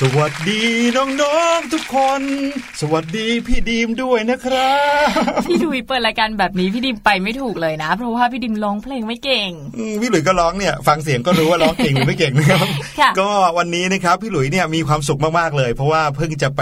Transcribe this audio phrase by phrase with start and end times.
[0.00, 0.62] สวัสดี
[0.96, 2.22] น้องๆทุกคน
[2.82, 4.74] สวัสดีพี่ดีมด้วยนะครั
[5.06, 5.08] บ
[5.46, 12.66] พี่ดุยเปิดรายการแบบนี้พี่ดิมไปไม่ถูกเลยนะ เพราะว่าพี่ดิมร้องเพลงไม่เก่งอืมพี่หลุยก็ร้องเนี่ยฟังเสียงก็รู้ว่าร้องเก่งหรือไม่เก่งนะครับ
[13.00, 16.60] ค่ะก็วันนี้นะครับพี่หลุยเนี่ยมีความสุขมากๆเลย เพราะว่าเพิ่งจะไป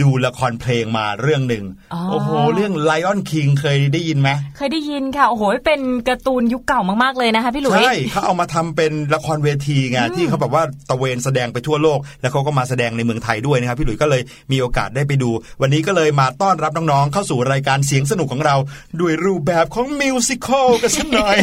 [0.00, 1.64] ดูละครเพลงมาเรื่องหนึ่ง
[1.94, 14.22] อ๋อโอ้โหเรื่อง Lion King เคยได้ยินไหมเคยได้ยินค่ะโอ้โหเป็นการ์ตูนยุคเก่ามากๆเลยนะคะพี่หลุยใช่เขาเอามาทำเป็นละครเวทีไงที่เขาแบบว่าตะเวนแสดงไปทั่วโลก แล้วเขาก็มาแสดงในเมืองไทยด้วยนะครับพี่หลุยส์ก็เลย
[14.52, 15.30] มีโอกาสได้ไปดู
[15.60, 18.56] วันนี้ก็เลยมาต้อนรับน้องๆเข้าสู่รายการเสียงสนุกของเรา
[19.00, 21.36] ด้วยรูปแบบของมิวสิควลกันสักหน่อย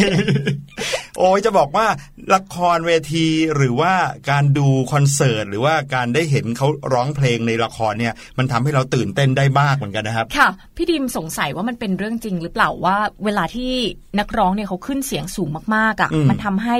[1.18, 1.86] โอ้ยจะบอกว่า
[2.34, 3.26] ละครเวที
[3.56, 3.94] หรือว่า
[4.30, 13.72] การดูคอนเสิร์ตหรือว่าการได้เห็นเขาร้องเพลงในละครเนี่ย มันทำให้เราตื่นเต้นได้มากเหมือนกันนะครับ ค่ะ พี่ดิมสงสัยว่ามันเป็นเรื่องจริงหรือเปล่าว่า เวลาที่
[14.18, 16.76] นักร้องเนี่ยเขาขึ้นเสียงสูงมากๆอะอืมมันทำให้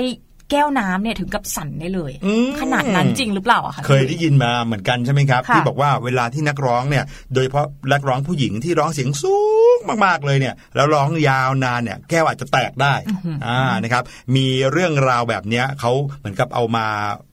[0.51, 7.03] แก้วน้ำเนี่ยถึงกับสั่นได้เลยอืมขนาดนั้นจริงหรือเปล่าอะคะเคยได้ยินมาเหมือนกันใช่ไหมครับค่ะที่บอกว่าเวลาที่นักร้องเนี่ย
[7.33, 9.37] โดยเฉพาะนักร้องผู้หญิงที่ร้องเสียงสู
[9.75, 12.93] งมากๆเลยเนี่ย แล้วร้องยาวนานเนี่ย แก้วอาจจะแตกได้
[13.47, 14.03] อ่านะครับ
[14.35, 16.85] มีเรื่องราวแบบเนี้ยเขาเหมือนกับเอามา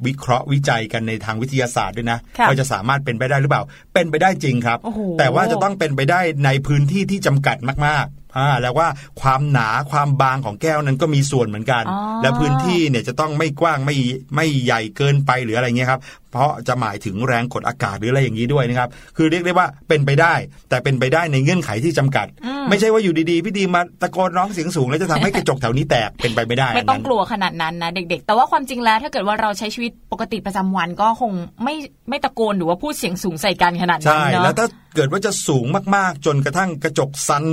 [0.06, 3.62] วิเคราะห์วิจัยกันในทางวิทยาศาสตร์ด้วยนะค่ะว่าจะสามารถเป็นไปได้หรือเปล่า
[3.94, 8.88] เป็นไปได้จริงครับโอ้โหแต่ว่าจะต้องเป็นไปได้ในพื้นที่ที่จำกัดมากๆ อ่าแล้วว่า
[9.20, 13.96] ความหนาความบางของแก้วนั้นก็มีส่วนเหมือนกันอ๋อและพื้นที่เนี่ยจะต้องไม่กว้างไม่
[14.36, 16.00] ไม่ใหญ่เกินไปหรืออะไรเงี้ยครับ
[16.32, 20.34] เพราะจะหมายถึงแรงกดอากาศหรืออะไรอย่างนี้ด้วยนะครับ คือเรียกได้ว่าเป็นไปได้
[20.68, 22.26] แต่เป็นไปได้ในเงื่อนไขที่จำกัด
[22.68, 31.32] ไม่ใช่ว่าอยู่ดีๆ พี่ดีมาตะโกนร้องเสียงสูง แล้วจะทำให้กระจกแถวนี้แตกเป็นไปไม่ได้ ไม่ต้องนนั้นกลัวขนาดนั้นนะเด็กๆ แต่ว่าความจริงแล้วถ้าเกิดว่าเราใช้ชีวิตปกติประจำวันก็คง
[31.64, 31.74] ไม่
[32.08, 34.66] ไม่ตะโกนหรือว่าพูดเสียงสูงใส่กันขนาดนั้นใช่เนาะแล้วถ้า
[34.96, 35.66] เกิดว่าจะสูง
[35.96, 37.44] มากๆ จนกระทั่งกระจกสั่น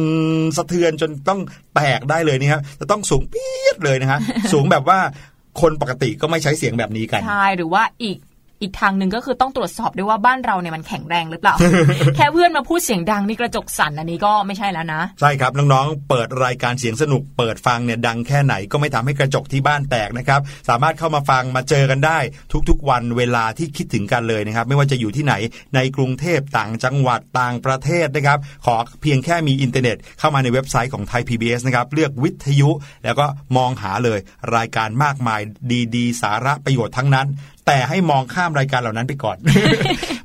[0.58, 1.40] สะเทือนจนต้อง
[1.76, 4.20] แตกได้เลยนี่ครับจะต้องสูงปี๊ดเลยนะฮะ
[4.54, 5.00] สูงแบบว่า
[5.62, 8.18] คนปกติก็ไม่ใช้เสียงแบบนี้กัน ใช่ หรือว่าอีก
[8.64, 11.56] อีกทางหนึ่งก็คือต้องตรวจสอบด้วยว่าบ้านเราเนี่ยมันแข็งแรงหรือเปล่า
[12.16, 22.20] แค่เพื่อนมาพูดเสียงดังนี่กระจกสั่นอันนี้ก็ไม่ใช่แล้วนะ ใช่ครับน้องๆ เปิดรายการเสียงสนุกเปิดฟังเนี่ยดังแค่ไหนก็ไม่ทำให้กระจกที่บ้านแตกนะครับ สามารถเข้ามาฟังมาเจอกันได้
[22.70, 25.34] ทุกๆ วันเวลาที่คิดถึงกันเลยนะครับ ไม่ว่าจะอยู่ที่ไหน
[25.76, 32.70] ในกรุงเทพต่างจังหวัดต่างประเทศนะครับ ขอเพียงแค่มีอินเทอร์เน็ต เข้ามาในเว็บไซต์ของไทย PBS นะครับเลือกวิทยุ
[33.04, 33.26] แล้วก็
[33.58, 34.20] มองหาเลย
[34.56, 35.42] รายการมากมาย
[35.96, 37.28] ดีๆ สาระประโยชน์ทั้งนั้น
[37.68, 39.38] แต่ให้มองข้ามรายการเหล่านั้นไปก่อน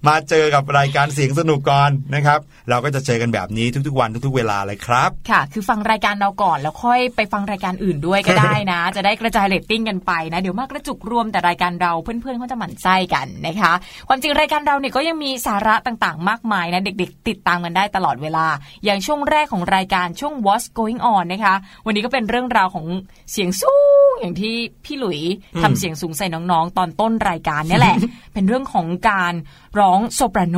[0.09, 2.39] มาเจอกับรายการเสียงสนุกก่อนนะครับ
[2.71, 13.73] เราก็จะเจอกันแบบนี้ทุกๆวันทุกๆเวลาเลยครับ ค่ะ คือฟังรายการเราก่อนแล้วค่อยไปฟังรายการอื่นด้วยก็ได้นะ จะได้กระจายเรตติ้งกันไปนะ เดี๋ยวมากระจุกรวมแต่รายการเราเพื่อนๆเขาจะหมั่นไส้กันนะคะ
[14.09, 18.47] ความจริงรายการเราเนี่ยก็ยังมีสาระต่างๆ มากมายนะเด็ก ๆ ติดตามกันได้ตลอดเวลา
[18.85, 21.55] อย่างช่วงแรกของรายการช่วง What's Going On นะคะ
[21.87, 22.87] วันนี้ก็เป็นเรื่องราวของ
[23.33, 24.55] เสียงสูง อย่างที่
[24.85, 25.21] พี่หลุย
[25.63, 27.97] ทำเสียงสูงใส่น้องๆ ตอนต้นรายการเนี่ยแหละ
[28.35, 29.35] เป็นเรื่องของการ
[29.79, 30.57] ร้องโซปราโน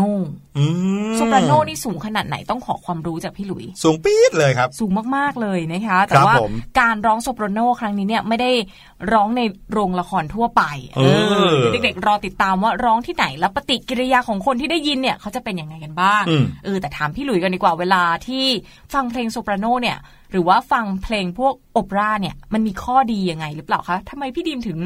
[0.59, 0.65] อื
[1.11, 8.51] มโซปราโนนี่สูงขนาดไหนต้องขอความรู้จากพี่หลุย สูงปี๊ดเลยครับ สูงมากๆเลยนะคะ แต่ครับว่าผมการร้องโซโปรโนครั้งนี้เนี่ยไม่ได้
[9.13, 9.43] ร้องใน
[9.73, 10.63] โรงละครทั่วไป
[10.97, 11.01] เอ
[11.55, 18.47] อเด็กๆรอติดตามว่าร้องที่ไหนแล้วปฏิกิริยาของคนที่ได้ยินเนี่ยเขาจะเป็นยังไงกันบ้างอืมเออแต่ถามพี่หลุยกันดีกว่าเวลาที่
[18.95, 19.99] ฟังเพลงโซปราโนเนี่ย
[20.33, 24.79] หรือว่าฟังเพลงพวกโอเปร่าเนี่ยมันมีข้อดียังไงหรือเปล่าคะทำไมพี่ดีมถึง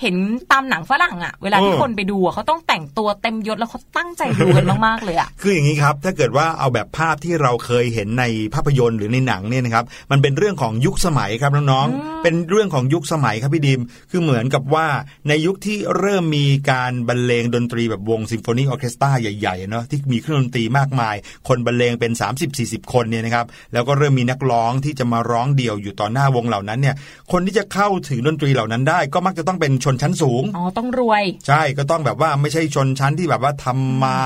[0.00, 0.16] เห็น
[0.52, 8.24] ตามหนังฝรั่งอะเวลาที่เออคนไปดูอะเขาต้องแต่งตัวเต็มยศแล้วเขาตั้งใจดูกันมากๆเลยอะคืออย่างนี้ครับ ถ้าเกิดว่าเอาแบบภาพที่เราเคยเห็นใน
[8.54, 13.80] ภาพยนตร์หรือในหนังเนี่ยนะครับมันเป็นเรื่องของยุคสมัยครับน้องๆเป็นเรื่องของยุคสมัยครับพี่ดิม
[14.10, 14.86] คือเหมือนกับว่า
[15.28, 21.16] ในยุคที่เริ่มมีการบรรเลงดนตรีแบบวงซิมโฟนีออร์เคสตราใหญ่ๆเนาะที่มีเครื่องดนตรีมากมาย
[21.48, 22.12] คนบรรเลงเป็น
[22.52, 26.96] 30-40 คนเนี่ยนะครับแล้วก็เริ่มมีนักร้องที่จะมาร้องเดี่ยวอยู่ต่อหน้าวงเหล่านั้นเนี่ย
[27.32, 34.18] คนที่จะเข้าถึงดนตรีเหล่านั้นได้ ก็มักจะต้องเป็นชนชั้นสูงอ๋อต้องรวย ใช่ก็ต้องแบบว่าไม่ใช่ชนชั้นที่แบบว่าทำมา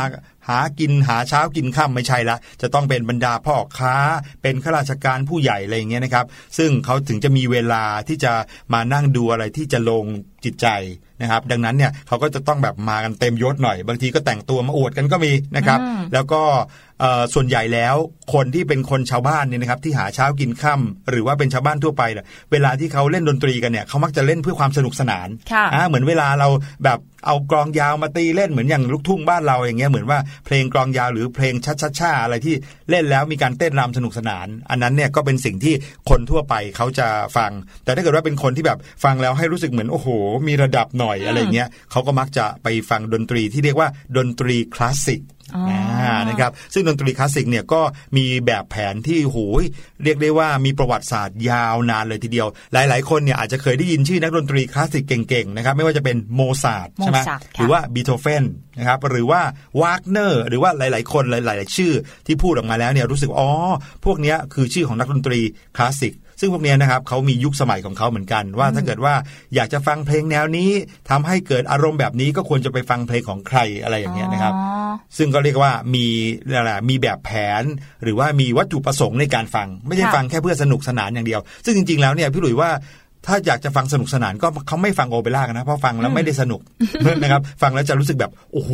[0.48, 3.96] หากินหาเช้ากินค่ำไม่ใช่ละ จะต้องเป็นบรรดาพ่อค้า
[4.42, 6.26] เป็นข้าราชการผู้ใหญ่อะไรอย่างเงี้ยนะครับ
[6.58, 8.32] ซึ่งเขาถึงจะมีเวลาที่จะ
[8.72, 10.04] มานั่งดูอะไรที่จะลง
[10.44, 10.68] จิตใจ
[11.22, 16.42] นะครับ ดังนั้นเนี่ยเขาก็จะต้องแบบมากันเต็มยศหน่อย บางทีก็แต่งตัวมาอวดกันก็มีนะครับอืมแล้วก็
[17.00, 17.94] เอ่อส่วนใหญ่แล้ว
[18.34, 26.48] คนที่เป็นคนชาวบ้านเนี่ยนะครับที่หาเช้ากินค่ำหรือว่าเป็นชาวบ้านทั่วไปเนี่ยเวลาที่เขาเล่นดนตรีกันเนี่ยเขามักจะเล่นเพื่อความสนุกสนานค่ะอ่าเหมือนเวลาเรา
[26.84, 32.55] แบบเอากลองยาวมาตีเล่นเหมือนอย่างลูกทุ่งบ้านเราอย่างเงี้ยเหมือนว่าเพลงกลองยาวหรือเพลงชัดช่าๆอะไรที่
[32.90, 35.75] เล่นแล้วมีการเต้นรำสนุกสนาน อันนั้นเนี่ยก็เป็นสิ่งที่
[36.11, 37.52] คนทั่วไปเขาจะฟัง
[37.85, 40.09] แต่ถ้าเกิดว่าเป็นคนที่แบบฟังแล้วให้รู้สึกเหมือนโอ้โห
[40.49, 45.21] มีระดับหน่อยอะไรเงี้ยเขาก็มักจะไปฟังดนตรีที่เรียกว่าดนตรีคลาสสิก
[46.28, 47.80] นะครับซึ่งดนตรีคลาสสิกเนี่ยก็
[48.16, 49.62] มีแบบแผนที่โหย
[50.04, 58.44] เรียกได้ว่ามีประวัติศาสตร์ยาวนานเลยทีเดียว หลาย ๆ คนเนี่ยอาจจะเคยได้ยินชื่อนักดนตรีคลาสสิกเก่ง ๆ นะครับ ไม่ว่าจะเป็นโมซาร์ทใช่ไหมโมซาร์ทค่ะหรือว่าบีโธเฟน
[58.78, 59.40] นะครับหรือว่า
[59.82, 61.92] วากเนอร์หรือว่าหลาย ๆ คนหลาย ๆ ชื่อ
[62.26, 63.50] ที่พูดออกมาแล้วเนี่ยรู้สึกอ๋อ
[64.04, 65.40] พวกเนี้ยคือชื่อของนักดนตรี
[65.76, 69.14] คลาสสิก ซึ่งพวกเนี้ยนะครับเขามียุคสมัยของเขาเหมือนกัน ว่าถ้าเกิดว่า
[69.55, 70.71] อยากจะฟังเพลงแนวนี้
[71.11, 74.76] ทำให้เกิดอารมณ์แบบนี้ก็ควรจะไปฟังเพลงของใครอะไรอย่างเงี้ยนะครับอ๋อ
[75.19, 76.07] ซึ่งก็เรียกว่ามี
[76.57, 77.62] อะไรมีแบบแผน
[78.02, 82.71] หรือว่ามีวัตถุประสงค์ในการฟัง ไม่ใช่ค่ะฟังแค่เพื่อสนุกสนานอย่างเดียว ซึ่งจริงๆแล้วเนี่ยพี่หลุยว่า
[83.28, 86.61] ถ้าอยากจะฟังสนุกสนานก็เขาไม่ฟังโอเปร่ากันนะ เพราะฟังแล้วไม่ได้สนุก
[87.23, 88.73] นะครับ ฟังแล้วจะรู้สึกแบบ โอ้โห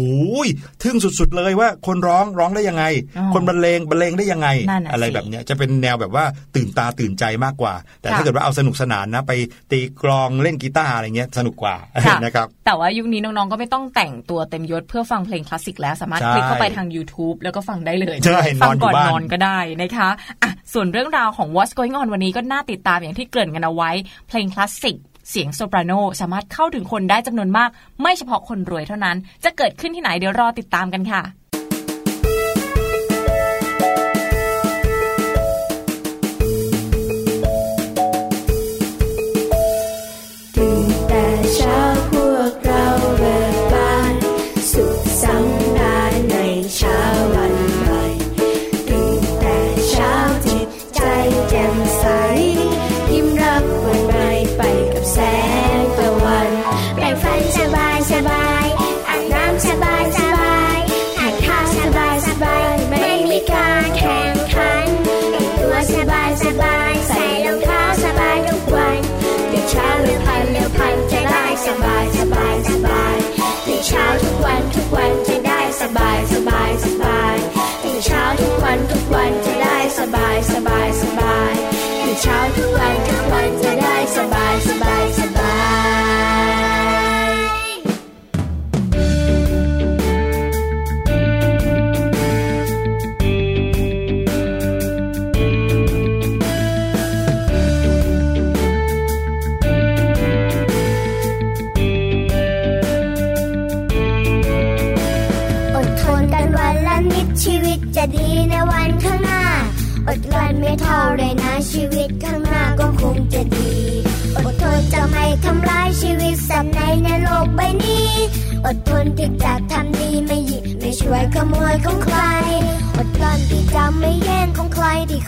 [0.83, 2.85] ทึ่งสุดๆเลยว่าคนร้องร้องได้ยังไง
[3.19, 6.25] อ๋อคนบรรเลงบรรเลงได้ยังไงนั่นน่ะอะไรสิแบบเนี้ยจะเป็นแนวแบบว่า
[6.57, 9.33] ตื่นตาตื่นใจมากกว่า แต่ค่ะถ้าเกิดว่าเอาสนุกสนานนะ ไป
[9.71, 11.75] ตีกลองเล่นกีตาร์อะไรเงี้ยสนุกกว่า
[12.07, 20.09] ค่ะนะครับแต่ว่ายุคนี้น้องๆก็ไม่ต้องแต่งตัวเต็มยศเพื่อฟังเพลงคลาสสิกแล้วสามารถใช่คลิกเข้าไปทาง YouTube แล้วก็ฟังได้เลยใช่ฟันอนอยู่ก่อนบ้านนอนก็ได้นะคะ
[20.43, 23.91] อะส่วนเรื่องราวของ What's Going On วันนี้ก็น่าติดตามอย่างที่เกริ่นกันเอาไว้
[24.29, 24.97] เพลงคลาสสิก
[25.31, 27.71] เสียงโซปราโนสามารถเข้าถึงคนได้จำนวนมาก
[28.03, 31.23] ไม่เฉพาะคนรวยเท่านั้น จะเกิดขึ้นที่ไหนเดี๋ยวรอติดตามกันค่ะ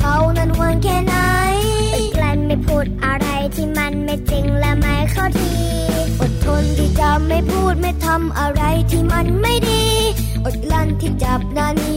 [0.07, 1.15] เขานั้นหวงแค่ไหน
[1.95, 5.51] อดกลั้นไม่พูดอะไรที่มันไม่จริงและไม่เข้าที
[6.21, 9.85] อดทนที่จะไม่พูดไม่ทำอะไรที่มันไม่ดี
[10.45, 11.95] อดกลั้นที่จับนานี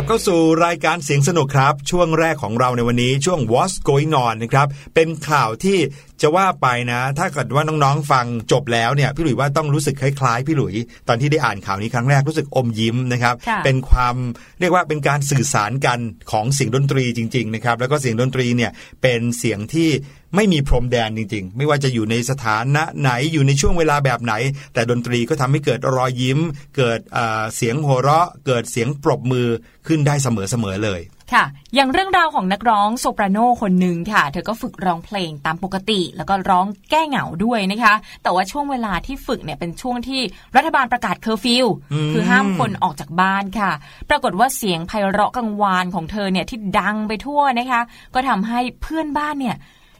[0.00, 5.78] ลับเข้าสู่รายการเสียงสนุกครับ ช่วงแรกของเราในวันนี้ช่วง What's Going On นะครับเป็นข่าวที่
[6.22, 10.74] จะว่าไปนะ ถ้าเกิดว่าน้องๆฟังจบแล้วเนี่ยพี่หลุยว่าต้องรู้สึกคล้ายๆพี่หลุย
[11.08, 14.16] ตอนที่ได้อ่านข่าวนี้ครั้งแรกรู้สึกอมยิ้มนะครับค่ะเป็นความ
[14.60, 15.98] เรียกว่าเป็นการสื่อสารกัน
[16.30, 18.70] ของเสียงดนตรีจริงๆนะครับแล้วก็เสียงดนตรีเนี่ย
[19.02, 19.88] เป็นเสียงที่
[20.36, 24.34] ไม่มีพรมแดนจริงๆ ไม่ว่าจะอยู่ในสถานะไหนอยู่ในช่วงเวลาแบบไหน
[24.74, 26.38] แต่ดนตรีก็ทำให้เกิดรอยยิ้ม
[26.76, 29.48] เกิดเอ่อเสียงหัวเราะ เกิดเสียงปรบมือ
[29.86, 31.02] ขึ้นได้เสมอๆเลย
[31.34, 31.44] ค่ะ
[31.74, 40.20] อย่างเรื่องราวของนักร้องโซปราโนคนหนึ่งค่ะ เธอก็ฝึกร้องเพลงตามปกติ แล้วก็ร้องแก้เหงาด้วยนะคะ แต่ว่าช่วงเวลาที่ฝึกเนี่ยเป็นช่วงที่
[40.56, 43.70] รัฐบาลประกาศเคอร์ฟิวอืมคือห้ามคนออกจากบ้านค่ะ
[44.10, 47.80] ปรากฏว่าเสียงไพเราะกังวานของเธอเนี่ยที่ดังไปทั่วนะคะ
[48.14, 49.56] ก็ทำให้เพื่อนบ้านเนี่ย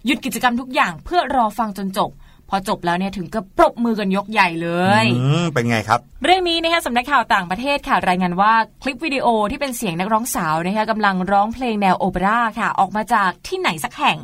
[0.08, 2.10] หยุดกิจกรรมทุกอย่างเพื่อรอฟังจนจบ
[2.48, 4.68] พอจบแล้วเนี่ยถึงกับปรบมือกันยกใหญ่เล
[5.02, 14.16] ยอืมเป็นไงครับ เรื่องนี้นะคะสำนักข่าวต่างประเทศค่ะรายงานว่าคลิปวิดีโอที่เป็นเสียงนักร้องสาวนะคะกำลังร้องเพลงแนวโอเปร่าค่ะ ออกมาจากที่ไหนสักแห่ง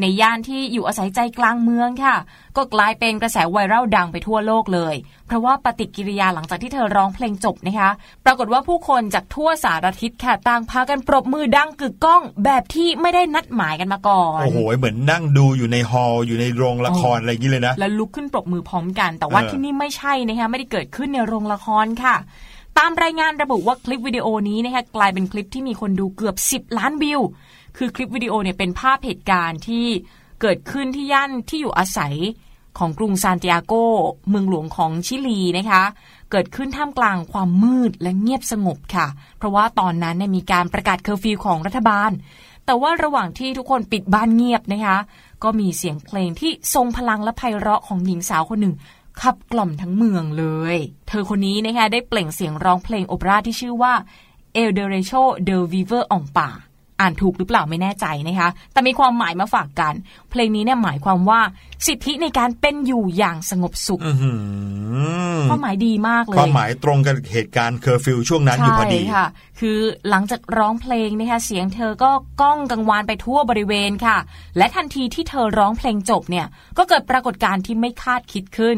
[0.00, 2.16] ในย่านที่อยู่อาศัยใจกลางเมืองค่ะ
[2.56, 4.94] ก็กลายเป็นกระแสไวรัลดังไปทั่วโลกเลย
[5.26, 7.90] เพราะว่าปฏิกิริยาหลังจากที่เธอร้องเพลงจบนะคะ
[8.24, 22.16] ปรากฏว่าผู้คนจากทั่วสารทิศค่ะต่างพากันปรบมือดังกึกก้องแบบที่ไม่ได้นัดหมายกันมาก่อน โอ้โห เหมือนนั่งดูอยู่ในฮอลล์อยู่ในโรงละครอะไรอย่างนี้เลยนะ แล้วลุกขึ้นปรบมือพร้อมกัน แต่ว่าเออที่นี่ไม่ใช่นะคะไม่ได้เกิดขึ้นในโรงละครค่ะ
[22.78, 27.20] ตามรายงานระบุว่าคลิปวิดีโอนี้นะคะกลายเป็นคลิปที่มีคนดูเกือบ 10 ล้านวิว
[27.78, 29.86] คือคลิปวิดีโอเนี่ยเป็นภาพเหตุการณ์ที่
[30.40, 32.14] เกิดขึ้นที่ย่านที่อยู่อาศัย
[32.78, 33.72] ของกรุงซานติอาโก
[34.28, 35.82] เมืองหลวงของชิลีนะคะ
[36.30, 39.06] เกิดขึ้นท่ามกลางความมืดและเงียบสงบค่ะ
[39.38, 42.10] เพราะว่าตอนนั้นเนี่ยมีการประกาศเคอร์ฟิวของรัฐบาล
[42.64, 44.98] แต่ว่าระหว่างที่ทุกคนปิดบ้านเงียบนะคะ
[45.42, 48.74] ก็มีเสียงเพลงที่ทรงพลังและไพเราะของหญิงสาวคนหนึ่ง
[49.20, 50.44] ขับกล่อมทั้งเมืองเล
[50.74, 50.76] ย
[51.08, 53.94] เธอคนนี้นะคะได้เปล่งเสียงร้องเพลงโอเปร่าที่ชื่อว่า
[54.60, 56.67] El Derecho de Vivir en Paz อ่า
[57.10, 59.94] นถูกหรือเปล่าไม่แน่ใจนะคะ แต่มีความหมายมาฝากกัน
[60.30, 61.40] เพลงนี้เนี่ยหมายความว่า
[61.86, 64.32] สิทธิในการเป็นอยู่อย่างสงบสุขอื้อหื
[65.36, 69.26] อความหมายดีมากเลยความหมายตรงกับเหตุการณ์เคอร์ฟิวช่วงนั้นอยู่พอดีใช่ค่ะ
[69.60, 69.78] คือ
[70.10, 74.18] หลังจากร้องเพลงนะคะเสียงเธอก็ก้องกังวานไปทั่วบริเวณค่ะ
[74.56, 76.46] และทันทีที่เธอร้องเพลงจบเนี่ย
[76.78, 78.76] ก็เกิดปรากฏการณ์ที่ไม่คาดคิดขึ้น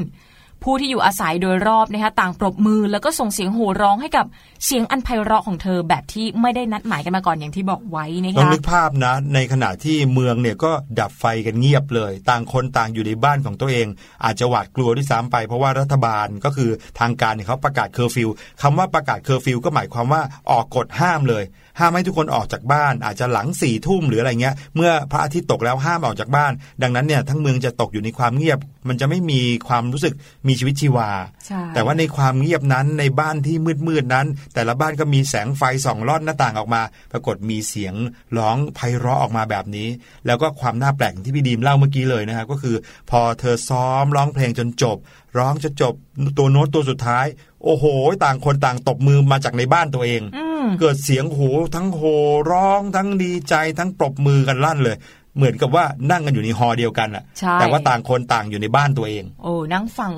[0.65, 4.27] ผู้ที่อยู่อาศัยโดยรอบนะคะต่างปรบมือแล้วก็ส่งเสียงโห่ร้องให้กับ
[4.65, 13.87] เสียงอันไพเราะของเธอแบบที่ไม่ได้นัดหมายกันมาก่อนอย่างที่บอกไว้นะต้องนึกภาพนะ ในขณะที่เมืองเนี่ยก็ดับไฟกันเงียบเลย ต่างคนต่างอยู่ในบ้านของตัวเอง
[14.25, 18.29] อาจจะหวาดกลัวด้วยซ้ำไป เพราะว่ารัฐบาลก็คือทางการเนี่ยเขาประกาศเคอร์ฟิว
[18.63, 21.45] คำว่าประกาศเคอร์ฟิวก็หมายความว่าออกกฎห้ามเลย
[21.81, 28.59] ห้ามให้ทุกคนออกจากบ้าน อาจจะหลังสี่ทุ่มหรืออะไรเงี้ย เมื่อพระอาทิตย์ตกแล้วห้ามออกจากบ้าน ดังนั้นเนี่ยทั้งเมืองจะตกอยู่ในความเงียบ
[28.89, 30.15] มันจะไม่มีความรู้สึก
[30.49, 31.11] มีชีวิตชีวา
[31.47, 33.57] ใช่แต่ว่าในความเงียบนั้นในบ้านที่
[33.89, 36.83] มืดๆนั้น แต่ละบ้านก็มีแสงไฟส่องลอดหน้าต่างออกมา
[37.13, 37.95] ปรากฏมีเสียง
[38.39, 39.89] ร้องไพเราะออกมาแบบนี้
[40.27, 42.77] แล้วก็ความน่าแปลกที่พี่ดีมเล่าเมื่อกี้เลยนะครับก็คือ
[43.11, 44.97] พอเธอซ้อมร้องเพลงจนจบ
[45.39, 45.95] ร้องจะจบ
[46.39, 47.27] ตัวโน้ตตัวสุดท้าย
[47.65, 47.85] โอ้โห
[48.25, 50.50] ต่างคนต่างตบมือมาจากในบ้านตัวเองอืม
[50.81, 51.41] เกิดเสียงโห
[51.75, 52.03] ทั้งโห
[52.51, 54.97] ร้องทั้งดีใจทั้งปรบมือกันลั่นเลย
[55.37, 60.13] เหมือนกับว่านั่งกันอยู่ในฮอเดียวกันอะใช่แต่ว่าต่างคนต่างอยู่ในบ้านตัวเอง โอ้นั่งฟัง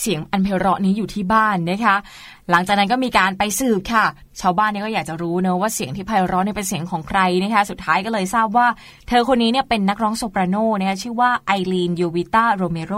[0.00, 1.96] เสียงอันไพเราะนี้อยู่ที่บ้านนะคะ
[2.50, 4.04] หลังจากนั้นก็มีการไปสืบค่ะ
[4.40, 8.66] ชาวบ้านเนี่ยก็อยากจะรู้เนอะว่าเสียงที่ไพเราะเนี่ยเป็นเสียงของใครนะคะ สุดท้ายก็เลยทราบว่า
[9.08, 12.94] เธอคนนี้เนี่ยเป็นนักร้องโซปราโนนะคะชื่อว่าไอรีนยูวิต้าโรเมโร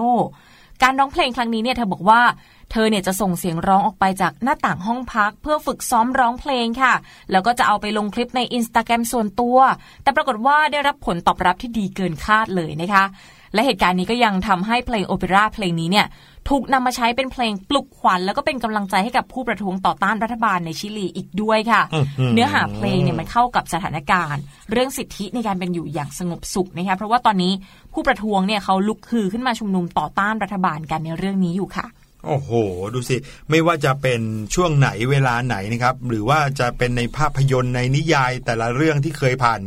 [0.83, 2.23] การร้องเพลงครั้งนี้เนี่ยเธอบอกว่า
[2.71, 6.95] เธอเนี่ยจะส่งเสียงร้องออกไปจากหน้าต่างห้องพัก เพื่อฝึกซ้อมร้องเพลงค่ะ
[7.31, 9.59] แล้วก็จะเอาไปลงคลิปในอินสตาแกรมส่วนตัว
[10.03, 13.05] แต่ปรากฏว่าได้รับผลตอบรับที่ดีเกินคาดเลยนะคะ
[13.55, 16.07] และเหตุการณ์นี้ก็ยังทำให้เพลงโอเปร่าเพลงนี้เนี่ย
[16.49, 27.53] ถูกนำมาใช้เป็นเพลงปลุกขวัญแล้วก็เป็นกำลังใจให้กับผู้ประท้วงต่อต้านรัฐบาลในชิลีอีกด้วยค่ะอื้อหือเนื้อหาเพลงเนี่ยมันเข้ากับสถานการณ์ เรื่องสิทธิในการเป็นอยู่อย่างสงบสุขนะคะเพราะว่าตอนนี้
[27.95, 31.87] ผู้ประท้วงเนี่ยเขาลุกฮือขึ้นมาชุมนุมต่อต้านรัฐบาลกันในเรื่องนี้อยู่ค่ะ
[32.27, 32.51] โอ้โห
[32.95, 33.17] ดูสิ
[33.51, 34.21] ไม่ว่าจะเป็น
[34.55, 39.61] ช่วงไหนเวลาไหนนะครับ หรือว่าจะเป็นในภาพยนตร์ในนิยายแต่ละเรื่องที่เคยผ่าน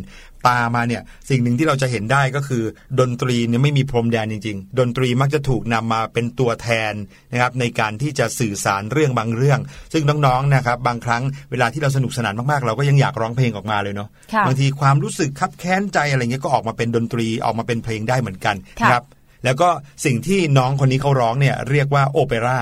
[0.48, 2.64] ตามาเนี่ยสิ่งหนึ่งที่เราจะเห็นได้ก็คือ
[3.00, 6.94] ดนตรีเนี่ยไม่มีพรมแดนจริง ๆ ดนตรีมักจะถูกนำมาเป็นตัวแทน
[7.32, 9.60] นะครับในการที่จะสื่อสารเรื่องบางเรื่อง
[9.94, 19.04] ซึ่งน้องๆนะครับบางครั้งเวลาที่เราสนุกสนานมากๆ เราก็ยังอยากร้องเพลงออกมาเลยเนาะค่ะบางทีความรู้สึกคับแค้นใจอะไรเงี้ยก็ออกมาเป็นดนตรีออกมาเป็นเพลงได้เหมือนกันค่ะนะครับ
[19.46, 19.70] แล้วก็
[20.06, 22.60] สิ่งที่น้องคนนี้เขาร้องเนี่ยเรียกว่าโอเปร่า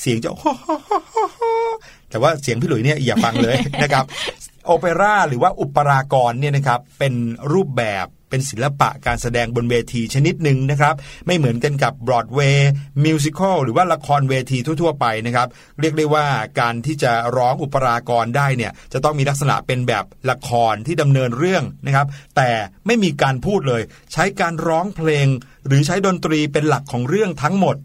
[0.00, 0.30] เสียงจะ
[2.10, 4.04] แต่ว่าเสียงพี่หลุยเนี่ยอย่าฟังเลยนะครับ
[4.64, 7.14] โอเปร่าหรือว่าอุปรากรเนี่ยนะครับเป็น
[7.52, 10.94] รูปแบบเป็นศิลปะการแสดงบนเวทีชนิดหนึ่งนะครับ
[11.26, 12.70] ไม่เหมือนกันกับบรอดเวย์
[13.04, 15.48] มิวสิควลหรือว่าละครเวทีทั่ว ๆ ไปนะครับ
[15.80, 16.26] เรียกได้ว่า
[16.60, 22.50] การที่จะร้องอุปรากรได้เนี่ยจะต้องมีลักษณะเป็นแบบละครที่ดำเนินเรื่องนะครับ แต่
[22.86, 25.26] ไม่มีการพูดเลย ใช้การร้องเพลง
[25.66, 27.76] หรือใช้ดนตรีเป็นหลักของเรื่องทั้งหมด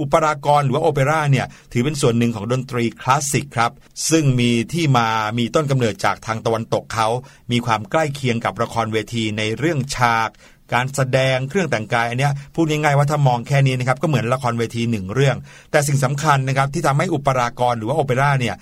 [0.00, 3.72] อุปรากรหรือว่าโอเปร่าเนี่ยถือเป็นส่วนหนึ่งของดนตรีคลาสสิกครับ
[4.10, 7.08] ซึ่งมีที่มามีต้นกำเนิดจากทางตะวันตกเขา
[7.52, 10.30] มีความใกล้เคียงกับละครเวทีในเรื่องฉาก
[10.74, 15.36] การแสดงเครื่องแต่งกายอันเนี้ยพูดง่ายๆว่าถ้ามองแค่นี้นะครับก็เหมือนละครเวทีหนึ่งเรื่อง
[15.70, 18.54] แต่สิ่งสำคัญนะครับที่ทำให้อุปรากรหรือว่าโอเปร่าเนี่ย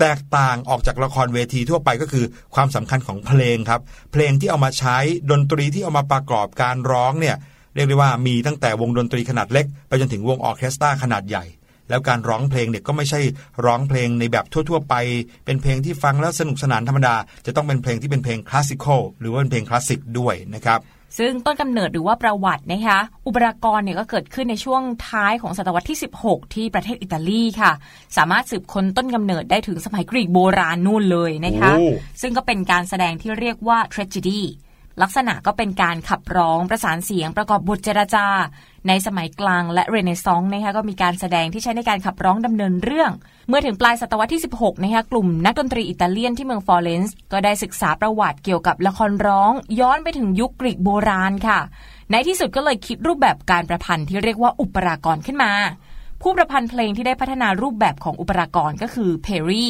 [0.00, 3.80] แตกต่างออกจากละครเวทีทั่วไปก็คือความสำคัญของเพลงครับ
[4.12, 4.98] เพลงที่เอามาใช้
[5.30, 7.36] ดนตรีที่เอามาประกอบการร้องเนี่ย
[7.74, 11.44] เรียกได้ว่ามีตั้งแต่วงดนตรีขนาดเล็ก ไปจนถึงวงออร์เคสตราขนาดใหญ่
[11.88, 13.20] แล้วการร้องเพลงเนี่ยก็ไม่ใช่
[13.66, 14.94] ร้องเพลงในแบบทั่ว ๆ ไป
[15.44, 17.14] เป็นเพลงที่ฟังแล้วสนุกสนานธรรมดา
[17.46, 20.80] จะต้องเป็นเพลงที่เป็นเพลงคลาสสิคอลหรือว่าเป็นเพลงคลาสสิกด้วยนะครับ
[21.18, 27.72] ซึ่งต้นกำเนิดหรือว่าประวัตินะคะอุปรากรเนี่ยก็เกิดขึ้นในช่วงท้ายของศตวรรษที่ 16 ที่ประเทศอิตาลีค่ะ
[28.16, 31.86] สามารถสืบค้นต้นกำเนิดได้ถึงสมัยกรีกโบราณนู่นเลยนะคะโอ้
[32.20, 34.40] ซึ่งก็เป็นการแสดงที่เรียกว่า tragedy
[35.02, 38.26] ลักษณะก็เป็นการขับร้องประสานเสียงประกอบบทเจรจา
[38.88, 43.10] ในสมัยกลางและเรเนซองส์นะคะก็มีการแสดงที่ใช้ในการขับร้องดำเนินเรื่อง
[43.48, 51.60] เมื่อถึงปลายศตวรรษที่ 16นะคะกลุ่มนักดนตรีอิตาเลียนที่เมืองฟลอเรนซ์ก็ได้ศึกษาประวัติเกี่ยวกับละครร้อง ย้อนไปถึงยุคกรีกโบราณค่ะ
[52.10, 55.52] ในที่สุดก็เลยคิดรูปแบบการประพันธ์ที่เรียกว่าอุปรากรขึ้นมา
[56.22, 59.66] ผู้ประพันธ์เพลงที่ได้พัฒนารูปแบบของอุปรากรก็คือเพรี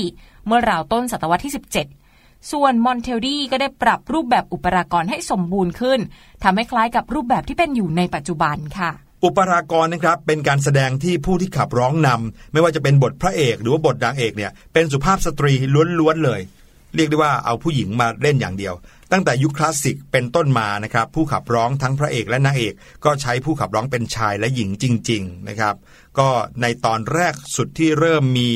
[0.47, 2.02] เมื่อราวต้นศตวรรษที่ 17
[2.51, 6.01] ส่วนมอนเทลดีก็ได้ปรับรูปแบบอุปรากรให้สมบูรณ์ขึ้น
[6.45, 8.91] ทำให้คล้ายกับรูปแบบที่เป็นอยู่ในปัจจุบันค่ะ
[9.25, 15.53] อุปรากรนะครับเป็นการแสดงที่ผู้ที่ขับร้องนำไม่ว่าจะเป็นบทพระเอกหรือว่าบทนางเอกเนี่ยเป็นสุภาพสตรี
[16.01, 16.41] ล้วนๆเลย
[16.95, 18.75] เรียกได้ว่าเอาผู้หญิงมาเล่นอย่างเดียว
[19.13, 22.75] ตั้งแต่ยุคคลาสสิกเป็นต้นมานะครับผู้ขับร้องทั้งพระเอกและนางเอก
[23.05, 25.75] ก็ใช้ผู้ขับร้องเป็นชายและหญิงจริง ๆนะครับ
[26.19, 26.29] ก็
[26.63, 28.51] ในตอนแรกสุดที่เริ่มมี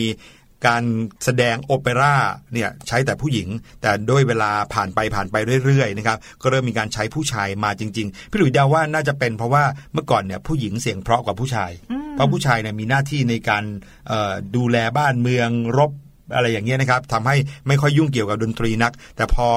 [0.66, 0.82] การ
[1.24, 2.16] แสดงโอเปร่า
[2.54, 3.48] เนี่ยใช้แต่ผู้หญิง
[3.82, 11.72] แต่ด้วยเวลาผ่านไปผ่านไปเรื่อยๆนะครับก็เริ่มมีการใช้ผู้ชายมาจริง ๆ พี่หลุยส์เดาว่าน่าจะเป็นเพราะว่าเมื่อก่อนเนี่ยผู้หญิงเสียงเพราะกว่าผู้ชาย
[12.14, 13.64] เพราะผู้ชายเนี่ยมีหน้าที่ในการ
[14.08, 15.90] เอ่อดูแลบ้านเมืองรบ
[16.34, 19.48] อะไรอย่างเงี้ยนะครับทำให้ไม่ค่อยยุ่งเกี่ยวกับดนตรีนัก แต่พอ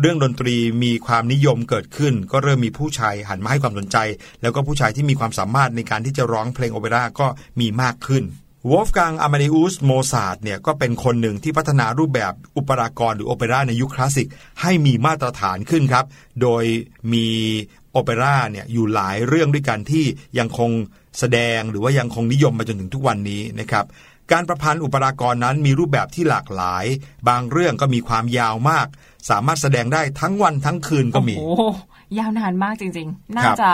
[0.00, 3.96] เรื่องดนตรีมีความนิยมเกิดขึ้น ก็เริ่มมีผู้ชายหันมาให้ความสนใจ
[4.42, 7.26] แล้วก็ผู้ชายที่มีความสามารถในการที่จะร้องเพลงโอเปร่าก็
[7.60, 8.24] มีมากขึ้น
[8.72, 14.28] วอฟกังอ m มา d อุสโมซาร์ทเนี่ยก็เป็นคนหนึ่งที่พัฒนารูปแบบอุปรากรหรือโอเปร่าในยุคคลาสสิก
[14.62, 16.04] ให้มีมาตรฐานขึ้นครับ
[16.42, 16.64] โดย
[17.12, 17.28] มี
[17.92, 20.04] โอเปร่าเนี่ยอยู่หลายเรื่องด้วยกันที่
[20.38, 20.70] ยังคง
[21.18, 23.84] แสดงหรือว่ายังคงนิยมมาจนถึงทุกวันนี้นะครับ
[24.32, 26.84] การประพันธ์อุปรากรนั้นมีรูปแบบที่หลากหลาย
[27.28, 28.86] บางเรื่องก็มีความยาวมาก
[29.30, 31.62] สามารถแสดงได้ทั้งวันทั้งคืนก็มีโอ้โห
[32.18, 33.72] ยาวนานมากจริง ๆ น่าครับจะ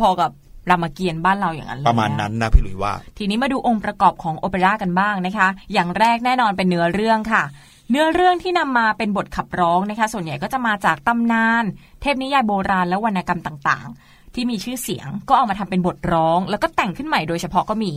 [0.00, 0.30] พอๆกับ
[0.70, 7.42] รามเกียรติ์บ้านเราอย่างนั้นเลยประมาณนั้นนะพี่หลุยว่า ทีนี้มาดูองค์ประกอบของโอเปร่ากันบ้างนะคะ อย่างแรกแน่นอนเป็นเนื้อเรื่องค่ะ
[7.90, 11.64] เนื้อเรื่องที่นำมาเป็นบทขับร้องนะคะ ส่วนใหญ่ก็จะมาจากตำนาน
[12.00, 17.92] เทพนิยายโบราณและวรรณกรรมต่างๆ ที่มีชื่อเสียงก็เอามาทำเป็นบทร้อง แล้วก็แต่งขึ้นใหม่โดยเฉพาะก็มี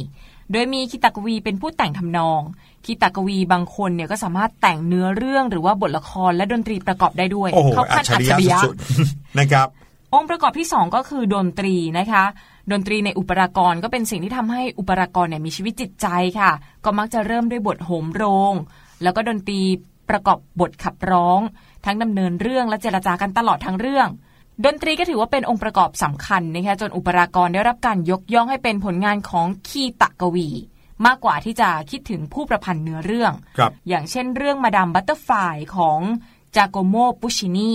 [0.52, 2.42] โดยมีคิตากวีเป็นผู้แต่งทำนอง
[2.86, 9.68] คิตากวีบางคนเนี่ยก็สามารถแต่งเนื้อเรื่องหรือว่าบทละครและดนตรีประกอบได้ด้วยโอ้โหเขาอัขั้จนฉอัจริฉยะริยะสุดๆนะครับ
[10.14, 12.24] องค์ประกอบที่ 2 ก็คือดนตรีนะคะ
[12.72, 16.08] ดนตรีในอุปรากรก็เป็นสิ่งที่ทำให้อุปรากรเนี่ยมีชีวิตจิตใจ
[16.40, 16.52] ค่ะ
[16.86, 18.54] ก็มักจะเริ่มด้วยบทโหมโรง
[19.04, 19.62] แล้วก็ดนตรี
[20.10, 21.40] ประกอบบทขับร้อง
[21.86, 24.08] ทั้งดำเนินเรื่องและเจรจากันตลอดทั้งเรื่อง
[24.66, 30.50] ดนตรีก็ถือว่าเป็นองค์ประกอบสำคัญนะคะจนอุปรากรได้รับการยกย่องให้เป็นผลงานของคีตะกวี
[31.06, 36.00] มากกว่าที่จะคิดถึงผู้ประพันธ์เนื้อเรื่องครับอย่างเช่นเรื่องมาดามบัตเตอร์ฟลายของ
[36.56, 37.74] จาโกโมปุชชินี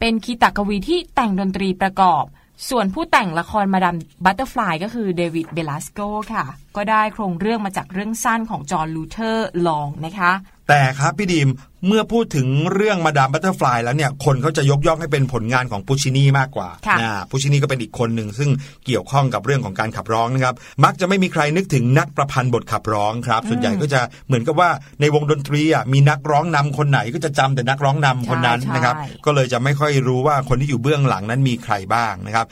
[0.00, 2.24] เป็นคีตากวีที่แต่งดนตรีประกอบ
[2.68, 6.00] ส่วนผู้แต่งละครมาดามบัตเตอร์ฟลายก็คือเดวิดเบลาสโก
[6.32, 6.44] ค่ะ
[6.76, 10.32] ก็ได้โครงเรื่องมาจากเรื่องสั้นของจอห์นลูเทอร์ลองนะคะ
[10.68, 11.48] แต่ครับพี่ดีม
[11.86, 18.50] เมื่อพูดถึงเรื่องมาดามบัตเตอร์ฟลายแล้วเนี่ยคนเขาจะยกย่องให้เป็นผลงานของปูชินีมากกว่าค่ะนะปูชินีก็เป็นอีกคนหนึ่งซึ่ง
[18.86, 32.46] เกี่ยวข้องกับเรื่องของการขับร้องนะครับ มักจะไม่มีใครนึกถึงนักประพันธ์บทขับร้องครับ ส่วนใหญ่ก็จะเหมือนกับว่าในวงดนตรีอะมีนักร้องนำคนไหนก็จะจำแต่นักร้องนำคนนั้นใช่นะครับใช่ก็เลยจะไม่ค่อยรู้ว่าคนที่อยู่เบื้องหลังนั้นมีใครบ้างนะครับ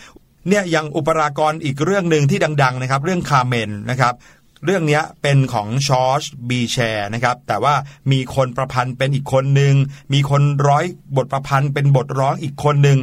[0.48, 4.14] เนี่ยยังอุปรากรอีกเรื่องหนึ่งที่ดัง ๆ นะครับ เรื่องคาร์เมนนะครับ
[4.64, 7.74] เรื่องเนี้ยเป็นของชอร์ชบีเซ่นะครับแต่ว่า
[8.12, 9.74] มีคนประพันธ์เป็นอีกคนหนึ่ง
[10.12, 10.84] มีคนร้อย
[11.16, 12.98] บทประพันธ์เป็นบทร้องอีกคนหนึ่ง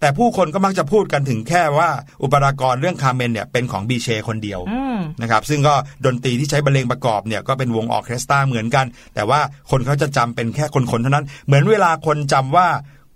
[0.00, 1.88] แต่ผู้คนก็มักจะพูดกันถึงแค่ว่า
[2.22, 5.74] อุปรากรเรื่องคาร์เมนเนี่ยเป็นของบีเซ่คนเดียวอืมนะครับซึ่งก็
[6.06, 12.68] ดนตรีที่ใช้บรรเลงประกอบเนี่ยก็เป็นวงออร์เคสตราเหมือนกัน แต่ว่าคนเขาจะจำเป็นแค่คนๆเท่านั้น เหมือนเวลาคนจำว่า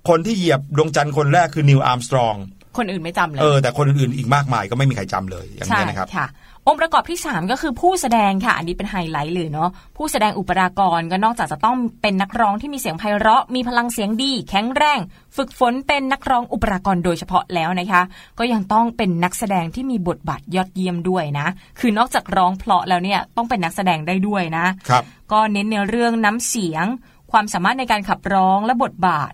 [0.09, 2.35] คนที่เหยียบดวงจันทร์คนแรกคือนีลอาร์มสตรอง
[2.79, 6.27] คนอื่นไม่จำเลยเออแต่คนอื่นๆอีกมากมายก็ไม่มีใครจำเลยอย่างใช่นี้ยนะครับค่ะ
[6.71, 15.01] องค์ประกอบที่ 3 ก็คือผู้แสดงค่ะ อันนี้เป็นไฮไลท์เลยเนาะผู้แสดงอุปรากรก็นอกจากจะต้องเป็นนักร้องที่มีเสียงไพเราะ มีพลังเสียงดี แข็งแรง
[15.37, 18.03] ฝึกฝนเป็นนักร้องอุปรากรโดยเฉพาะแล้วนะคะ
[18.39, 21.47] ก็ยังต้องเป็นนักแสดงที่มีบทบาทยอดเยี่ยมด้วยนะ
[21.81, 26.85] คือนอกจากร้องเพราะแล้วเนี่ยต้องเป็นนักแสดงได้ด้วยนะครับก็เน้นในเรื่องน้ำเสียง
[27.33, 29.33] ความสามารถในการขับร้องและบทบาท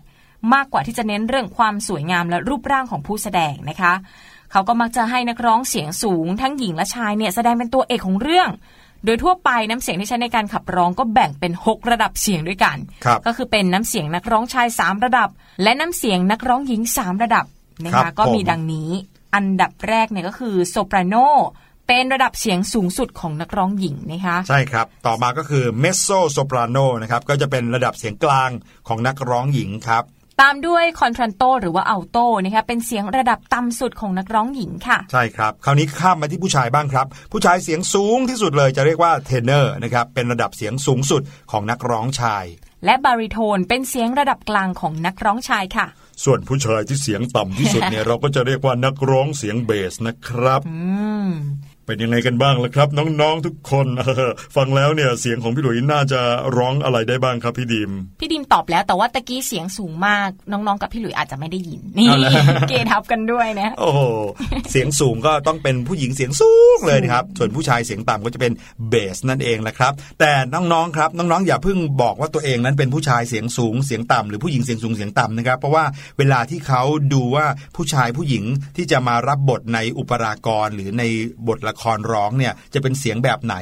[0.53, 3.93] มากกว่าที่จะเน้นเรื่องความสวยงามและรูปร่างของผู้แสดงนะคะ
[4.51, 8.49] เขาก็มักจะให้นักร้องเสียงสูง ทั้งหญิงและชายเนี่ยแสดงเป็นตัวเอกของเรื่อง
[9.05, 15.29] โดยทั่วไปน้ำเสียงที่ใช้ในการขับร้องก็แบ่งเป็น 6 ระดับเสียงด้วยกันครับก็คือเป็นน้ำเสียงนักร้องชาย 3 ระดับ
[15.63, 17.45] และน้ำเสียงนักร้องหญิง 3 ระดับ
[17.85, 18.89] นะคะครับก็มีผมดังนี้
[19.35, 21.15] อันดับแรกเนี่ยก็คือโซปราโน
[21.87, 28.49] เป็นระดับเสียงสูงสุดของนักร้องหญิงนะคะใช่ครับ ต่อมาก็คือเมโซโซปราโนนะครับก็จะเป็นระดับเสียงกลาง
[28.87, 30.03] ของนักร้องหญิงครับ
[30.41, 41.21] ตามด้วยคอนทรันโตหรือว่าอัลโตนะคะเป็นเสียงระดับต่ำสุดของนักร้องหญิงค่ะ ใช่ครับ คราวนี้ข้ามมาที่ผู้ชายบ้างครับ ผู้ชายเสียงสูงที่สุดเลยจะเรียกว่าเทเนอร์นะครับเป็นระดับเสียงสูงสุด
[41.51, 42.45] ของนักร้องชาย
[42.85, 45.87] และบาริโทนเป็นเสียงระดับกลางของนักร้องชายค่ะ
[46.23, 50.77] ส่วนผู้ชายที่เสียงต่ำที่สุดเนี่ยเราก็จะเรียกว่านักร้องเสียงเบสนะครับอื
[51.27, 51.29] ม
[51.87, 53.87] เป็นยังไงกันบ้างล่ะครับ น้องๆทุกคน
[54.55, 56.21] ฟังแล้วเนี่ยเสียงของพี่หลุยน่าจะ
[56.57, 62.31] ร้องอะไรได้บ้างครับพี่ดิม พี่ดิมตอบแล้วแต่ว่าตะกี้เสียงสูงมาก น้องๆกับพี่หลุยอาจจะไม่ได้ยินนี่เอาล่ะ
[62.69, 64.01] เกทับกันด้วยนะโอ้โห
[64.71, 68.53] เสียงสูงก็ต้องเป็นผู้หญิงเสียงสูงเลยนะครับส่วนผู้ชายเสียงต่ำก็จะเป็น
[68.89, 75.85] เบสนั่นเองแหละครับ แต่น้องๆครับน้องๆอย่าเพิ่งบอกว่าตัวเองนั้นเป็นผู้ชายเสียงสูงเสียงต่ำหรือผู้หญิงเสียงสูงเสียงต่ำนะครับเพราะว่า
[76.17, 77.45] เวลาที่เขาดูว่า
[77.75, 78.43] ผู้ชายผู้หญิง
[78.77, 81.03] ที่จะมารับบทในอุปรากรหรือใน
[81.47, 83.55] บทละครร้องเนี่ยจะเป็นเสียงแบบไหน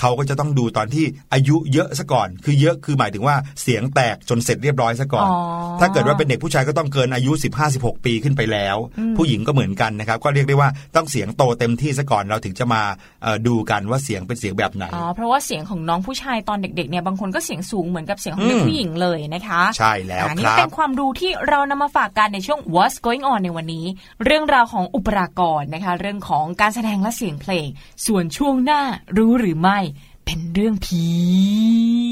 [0.00, 5.36] เขาก็จะต้องดูตอนที่อายุเยอะซะก่อน คือเยอะคือหมายถึงว่าเสียงแตกจนเสร็จเรียบร้อยซะก่อนอ๋อ
[5.80, 7.32] ถ้าเกิดว่าเป็นเด็กผู้ชายก็ต้องเกินอายุ
[7.68, 8.76] 15-16 ปีขึ้นไปแล้ว
[9.16, 12.82] ผู้หญิงก็เหมือนกันนะครับ ก็เรียกได้ว่าต้องเสียงโตเต็มที่ซะก่อนเราถึงจะมา
[13.22, 23.84] เอ่อดูกันว่าเสียงเป็นเสียงแบบไหนอ๋อเพราะว่าเสียงของน้องผู้ชายตอนเด็กๆเนี่ยบางคนก็เสียงสูงเหมือนกับเสียงของเด็กอืมผู้หญิงเลยนะคะใช่แล้วอ่าคนี่รับเป็นความรู้ที่เรานำมาฝากกันในช่วง What's Going On ในวันนี้
[24.24, 27.57] เรื่องราวของอุปรากรนะคะ เรื่องของการแสดงและเสียงเพลง
[28.06, 28.82] ส่วนช่วงหน้า
[29.18, 29.78] รู้หรือไม่
[30.24, 31.04] เป็นเรื่องผี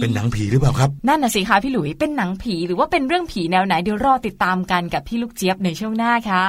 [0.00, 6.44] เป็นหนังผีหรือเปล่าครับ นั่นน่ะสิคะพี่หลุย เป็นหนังผีหรือว่าเป็นเรื่องผีแนวไหนเดี๋ยวรอติดตามกันกับพี่ลูกเจี๊ยบในช่วงหน้าค่ะ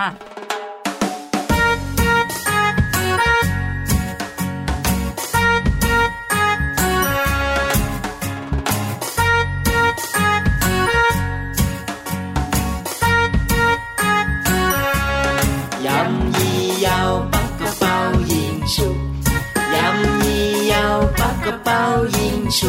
[22.46, 22.62] 包现熟，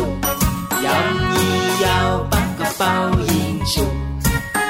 [0.82, 0.90] 任
[1.36, 1.38] 意
[1.84, 1.86] 又
[2.32, 2.84] 不个包
[3.28, 3.30] 现
[3.66, 3.76] 熟，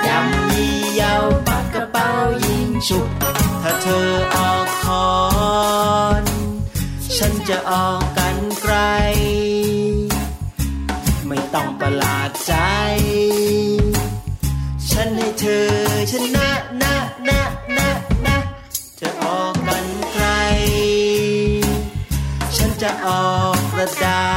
[0.03, 0.09] 任
[0.51, 1.03] 意又
[1.45, 1.97] 不个包
[2.41, 2.89] 现熟。
[3.61, 5.09] ถ้าเธอออกคอ
[6.21, 6.23] น
[7.15, 8.75] ฉันจะออกกันไกล
[11.27, 12.53] ไม่ต้องประหลาดใจ
[14.89, 15.67] ฉันให้เธอ
[16.11, 16.49] ชนะ
[16.81, 16.95] นะ
[17.27, 17.41] นะ
[17.77, 17.89] นะ
[18.25, 18.37] นะ
[18.99, 20.25] จะออกกันใคร
[22.55, 24.21] ฉันจะออกกระดา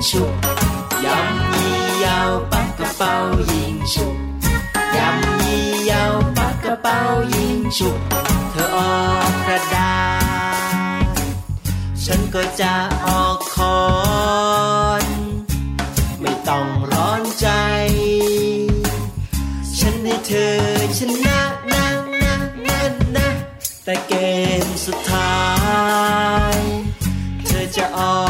[0.00, 0.34] ยิงฉุก
[1.04, 3.14] ยำยี่ยาวปักกระเป๋า
[3.52, 4.16] ยิงฉุก
[4.96, 6.98] ยำยี่ยาวปักกระเป๋า
[7.34, 8.00] ยิงฉุก
[8.50, 9.94] เธอออกกระดา
[11.04, 11.16] ษ
[12.04, 12.74] ฉันก็จะ
[13.06, 13.80] ออกคอ
[15.04, 15.06] น
[16.20, 17.48] ไม่ต้องร้อนใจ
[19.78, 20.56] ฉันให้เธอ
[20.98, 21.40] ชนะ
[21.72, 21.86] นะ
[22.22, 22.34] นะ
[22.66, 22.80] นะ
[23.16, 23.28] นะ
[23.84, 24.12] แต่เก
[24.64, 25.38] มสุดท้า
[26.54, 26.56] ย
[27.46, 28.29] เธอจะออก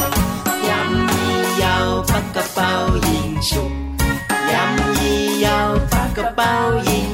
[5.57, 6.53] าวปักกระเป๋า
[6.89, 7.11] ยิง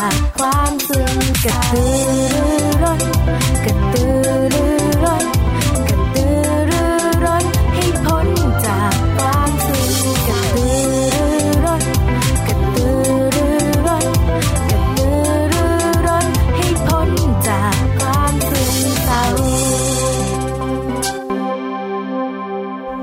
[0.00, 0.27] น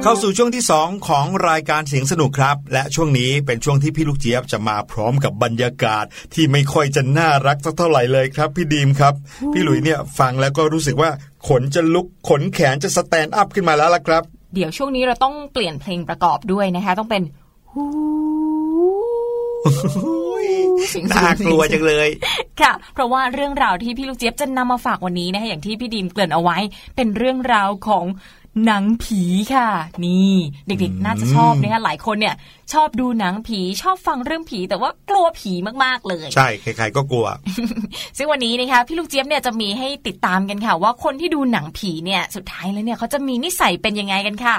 [0.08, 9.14] เข้าสู่ช่วงที่ 2 ของรายการเสียงสนุกครับ และช่วงนี้เป็นช่วงที่พี่ลูกเจี๊ยบจะมาพร้อมกับบรรยากาศที่ไม่ค่อยจะน่ารักสักเท่าไหร่เลยครับ พี่ดีมครับ
[9.54, 11.10] พี่หลุยเนี่ยฟังแล้วก็รู้สึกว่า
[11.48, 14.24] ขนจะลุกขนแขนจะ stand up ขึ้นมาแล้วล่ะครับ
[14.56, 17.24] เดี๋ยวช่วงนี้เราต้องเปลี่ยนเพลงประกอบด้วยนะคะ ต้องเป็น
[17.72, 17.86] ฮู
[20.90, 22.10] เสียงสูงน่ากลัวจังเลย
[22.62, 26.58] ค่ะ เพราะว่าเรื่องราวที่พี่ลูกเจี๊ยบจะนำมาฝากวันนี้นะคะอย่างที่พี่ดีมเกริ่นเอาไว้
[26.96, 28.06] เป็นเรื่องราวของ
[28.66, 29.22] หนังผี
[29.54, 29.70] ค่ะ
[30.06, 30.34] นี่
[30.68, 32.36] เด็กๆ น่าจะชอบนะคะหลายคนเนี่ย
[32.74, 37.28] ชอบดูหนังผีชอบฟังเรื่องผี แต่ว่ากลัวผีมากๆเลย ใช่ใครๆก็กลัว
[38.18, 44.56] ซึ่งวันนี้นะคะพี่ลูกเจี๊ยบเนี่ยจะมีให้ติดตามกันค่ะ ว่าคนที่ดูหนังผีเนี่ยสุดท้ายแล้วเนี่ยเขาจะมีนิสัยเป็นยังไงกันค่ะ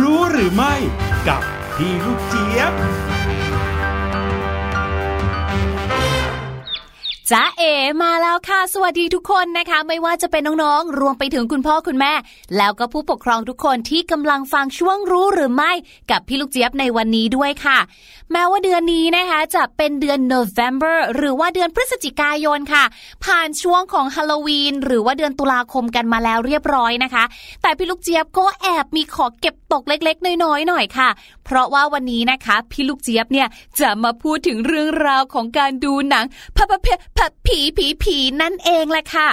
[0.00, 0.74] รู้หรือไม่
[1.28, 1.42] กับ
[1.76, 2.72] พี่ลูกเจี๊ยบ
[7.32, 7.62] จ้าเอ
[8.02, 12.12] มาแล้วค่ะ สวัสดีทุกคนนะคะ ไม่ว่าจะเป็นน้องๆ รวมไปถึงคุณพ่อคุณแม่
[12.56, 15.72] แล้วก็ผู้ปกครองทุกคนที่กำลังฟังช่วงรู้หรือไม่
[16.10, 17.78] กับพี่ลูกเจี๊ยบในวันนี้ด้วยค่ะ
[18.32, 22.84] แม้ว่าเดือนนี้นะคะ จะเป็นเดือน November หรือว่าเดือนพฤศจิกายนค่ะ
[23.24, 27.24] ผ่านช่วงของฮาโลวีนหรือว่าเดือนตุลาคมกันมาแล้วเรียบร้อยนะคะ
[27.62, 31.08] แต่พี่ลูกเจี๊ยบก็แอบมีขอเก็บตกเล็กๆ น้อยๆหน่อยค่ะ
[31.46, 33.48] เพราะว่าวันนี้นะคะ พี่ลูกเจี๊ยบเนี่ย
[33.80, 36.24] จะมาพูดถึงเรื่องราวของการดูหนัง
[36.56, 39.28] พะพะเพะผีผีผีนั่นเองแหละค่ะ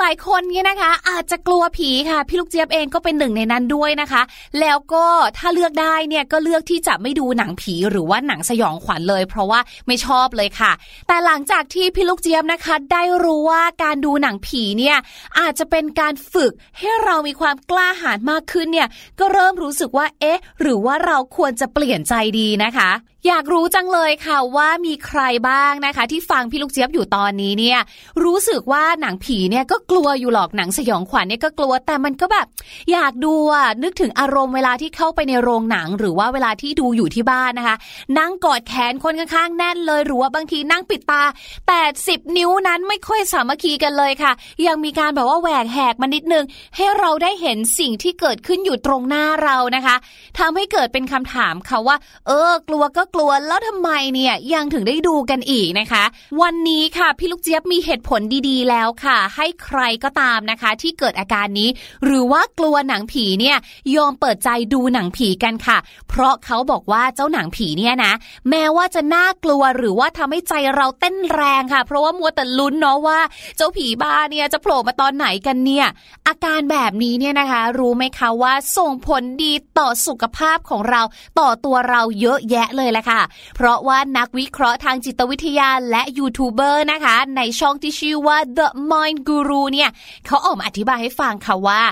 [0.00, 4.22] หลายคนเนี่ยนะคะ อาจจะกลัวผีค่ะพี่ลูกเจี๊ยบเองก็เป็นหนึ่งในนั้นด้วยนะคะ
[4.60, 5.04] แล้วก็
[5.38, 10.72] ถ้าเลือกได้เนี่ยก็เลือกที่จะไม่ดูหนังผีหรือว่าหนังสยองขวัญเลย เพราะว่าไม่ชอบเลยค่ะ
[11.08, 14.96] แต่หลังจากที่พี่ลูกเจี๊ยบนะคะ ได้รู้ว่าการดูหนังผีเนี่ย
[15.38, 18.88] อาจจะเป็นการฝึกให้เรามีความกล้าหาญมากขึ้นเนี่ย
[19.20, 22.90] ก็เริ่มรู้สึกว่าเอ๊ะ หรือว่าเราควรจะเปลี่ยนใจดีนะคะ
[23.28, 27.78] อยากรู้จังเลยค่ะว่ามีใครบ้างนะคะ ที่ฟังพี่ลูกเจี๊ยบอยู่ตอนนี้เนี่ย
[28.24, 32.46] รู้สึกว่าหนังผีเนี่ยก็กลัวอยู่หรอกหนังสยองขวัญเนี่ยก็กลัว แต่มันก็แบบ
[32.92, 37.76] อยากดูอะนึกถึงอารมณ์เวลาที่เข้าไปในโรงหนังหรือว่าเวลาที่ดูอยู่ที่บ้านนะคะ
[38.18, 41.22] นั่งกอดแขนคนข้างๆแน่นเลยหรือว่าบางทีนั่งปิดตา
[41.68, 44.32] แต่สิบนิ้วนั้นไม่ค่อยสามัคคีกันเลยค่ะ
[44.66, 46.44] ยังมีการแบบว่าแหวกแหกมานิดนึง
[46.76, 49.96] ให้เราได้เห็นสิ่งที่เกิดขึ้นอยู่ตรงหน้าเรานะคะ
[50.38, 53.17] ทำให้เกิดเป็นคำถามค่ะว่า เออ กลัวก็กลัว
[53.48, 56.04] แล้วทำไมเนี่ยยังถึงได้ดูกันอีกนะคะ
[56.42, 61.68] วันนี้ค่ะพี่ลูกเจี๊ยบมีเหตุผลดีๆ แล้วค่ะ ให้ใครก็ตามนะคะ ที่เกิดอาการนี้
[62.04, 63.56] หรือว่ากลัวหนังผีเนี่ย
[63.96, 68.12] ยอมเปิดใจดูหนังผีกันค่ะ เพราะเขาบอกว่าเจ้าหนังผีเนี่ยนะ
[68.50, 73.20] แม้ว่าจะน่ากลัวหรือว่าทำให้ใจเราเต้นแรงค่ะ เพราะว่ามัวแต่ลุ้นเนาะว่า
[73.56, 75.86] เจ้าผีบ้าเนี่ยจะโผล่มาตอนไหนกันเนี่ย
[76.28, 81.02] อาการแบบนี้เนี่ยนะคะ รู้ไหมคะว่าส่งผลดีต่อสุขภาพของเรา
[81.40, 83.22] ต่อตัวเราเยอะแยะเลยแหละละค่ะ
[83.56, 89.90] เพราะว่านักวิเคราะห์ทางจิตวิทยาและยูทูบเบอร์นะคะ ในช่องที่ชื่อว่า The Mind Guru เนี่ย
[90.26, 91.82] เขาออกมาอธิบายให้ฟังค่ะว่า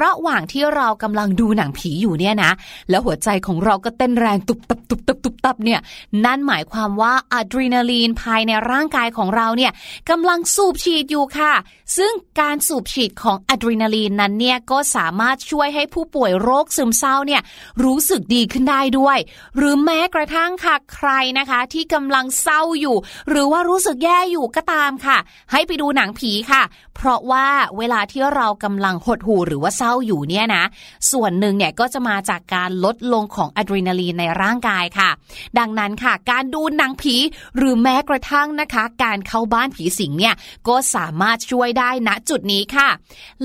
[0.00, 2.50] ระหว่างที่เรากำลังดูหนังผีอยู่เนี่ยนะ
[2.90, 5.80] แล้วหัวใจของเราก็เต้นแรงตุบตับตุบตับตุบตับเนี่ย
[6.24, 9.72] นั่นหมายความว่าอะดรีนาลีนภายในร่างกายของเราเนี่ย
[10.10, 11.52] กำลังสูบฉีดอยู่ค่ะ
[11.96, 17.42] ซึ่งการสูบฉีดของอะดรีนาลีนนั้นเนี่ยก็สามารถช่วยให้ผู้ป่วยโรคซึมเศร้าเนี่ย
[17.84, 19.18] รู้สึกดีขึ้นได้ด้วย
[19.56, 22.96] หรือแม้กระทั่งค่ะใครนะคะ ที่กำลังเศร้าอยู่
[23.28, 25.18] หรือว่ารู้สึกแย่อยู่ก็ตามค่ะ
[25.52, 26.62] ให้ไปดูหนังผีค่ะ
[26.96, 27.46] เพราะว่า
[27.78, 30.64] เวลาที่เรากำลังหดหู่หรือว่าเศร้าอยู่เนี่ยนะ
[31.12, 35.10] ส่วนหนึ่งเนี่ยก็จะมาจากการลดลงของอะดรีนาลีนในร่างกายค่ะ
[35.58, 37.16] ดังนั้นค่ะ การดูหนังผี
[37.56, 40.34] หรือแม้กระทั่งนะคะ การเข้าบ้านผีสิงเนี่ย
[40.68, 42.88] ก็สามารถช่วยได้ณจุดนี้ค่ะ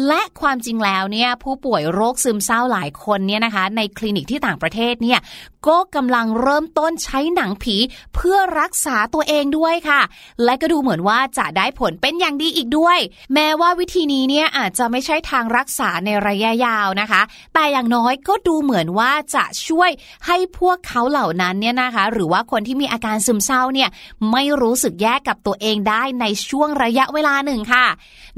[0.08, 5.20] และความจริงแล้วเนี่ยผู้ป่วยโรคซึมเศร้าหลายคนเนี่ยนะคะ ในคลินิกที่ต่างประเทศเนี่ย
[5.70, 7.76] ก็กำลังเริ่มต้นใช้หนังผี
[8.15, 10.01] เพื่อรักษาตัวเองด้วยค่ะ
[10.43, 12.99] และก็ดูเหมือนว่าจะได้ผลเป็นอย่างดีอีกด้วย
[13.34, 17.22] แม้ว่าวิธีนี้เนี่ยอาจจะไม่ใช่ทางรักษาในระยะยาวนะคะ
[17.53, 19.89] แต่อย่างน้อยก็ดูเหมือนว่าจะช่วย
[20.26, 23.89] ให้พวกเขาเหล่านั้นเนี่ยนะคะ หรือว่าคนที่มีอาการซึมเศร้าเนี่ย
[24.32, 27.86] ไม่รู้สึกแย่กับตัวเองได้ในช่วงระยะเวลาหนึ่งค่ะ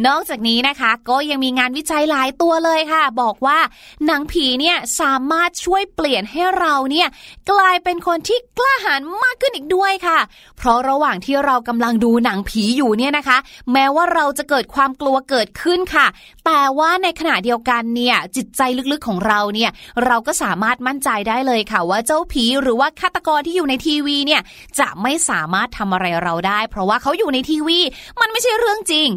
[0.08, 3.60] นอกจากนี้นะคะก็ยังมีงานวิจัยหลายตัวเลยค่ะ บอกว่า
[4.06, 7.08] หนังผีเนี่ยสามารถช่วยเปลี่ยนให้เราเนี่ย
[7.52, 10.20] กลายเป็นคนที่กล้าหาญมากขึ้นอีกด้วยค่ะ
[10.58, 13.38] เพราะระหว่างที่เรากำลังดูหนังผีอยู่เนี่ยนะคะ
[13.72, 16.08] แม้ว่าเราจะเกิดความกลัวเกิดขึ้นค่ะ
[16.46, 18.62] แต่ว่าในขณะเดียวกันเนี่ยจิตใจ
[18.92, 19.72] ลึกๆของเราเนี่ย
[20.06, 24.42] เราก็สามารถมั่นใจได้เลยค่ะ ว่าเจ้าผีหรือว่าฆาตกรที่อยู่ในทีวีเนี่ย
[24.80, 27.80] จะไม่สามารถทำอะไรเราได้ เพราะว่าเขาอยู่ในทีวี
[28.20, 29.08] มันไม่ใช่เรื่องจริง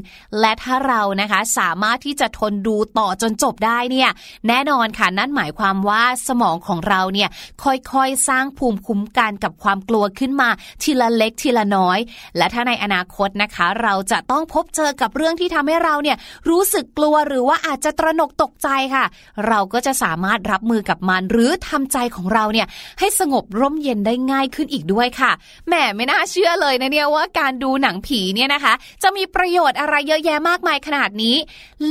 [0.41, 4.11] และถ้าเรานะคะสามารถที่จะทนดูต่อจนจบได้เนี่ย
[4.49, 7.29] แน่นอนค่ะนั่นหมายความว่าสมองของเราเนี่ย
[7.63, 10.49] ค่คอยๆ สร้างภูมิคุ้มกันกับความกลัวขึ้นมา
[10.83, 11.99] ทีละเล็กทีละน้อย
[12.37, 16.17] และถ้าในอนาคตนะคะ เราจะต้องพบเจอกับเรื่องที่ทำให้เราเนี่ย
[16.51, 19.05] รู้สึกกลัวหรือว่าอาจจะตระหนกตกใจค่ะ
[19.49, 22.67] เราก็จะสามารถรับมือกับมัน หรือทำใจของเราเนี่ย
[22.99, 25.33] ให้สงบร่มเย็นได้ง่ายขึ้นอีกด้วยค่ะ
[25.69, 31.37] แหมไม่น่าเชื่อเลยนะเนี่ยว่าการดูหนังผีเนี่ยนะคะ จะมีประโยชน์อะไรเยอะแยะมากมายขนาดนี้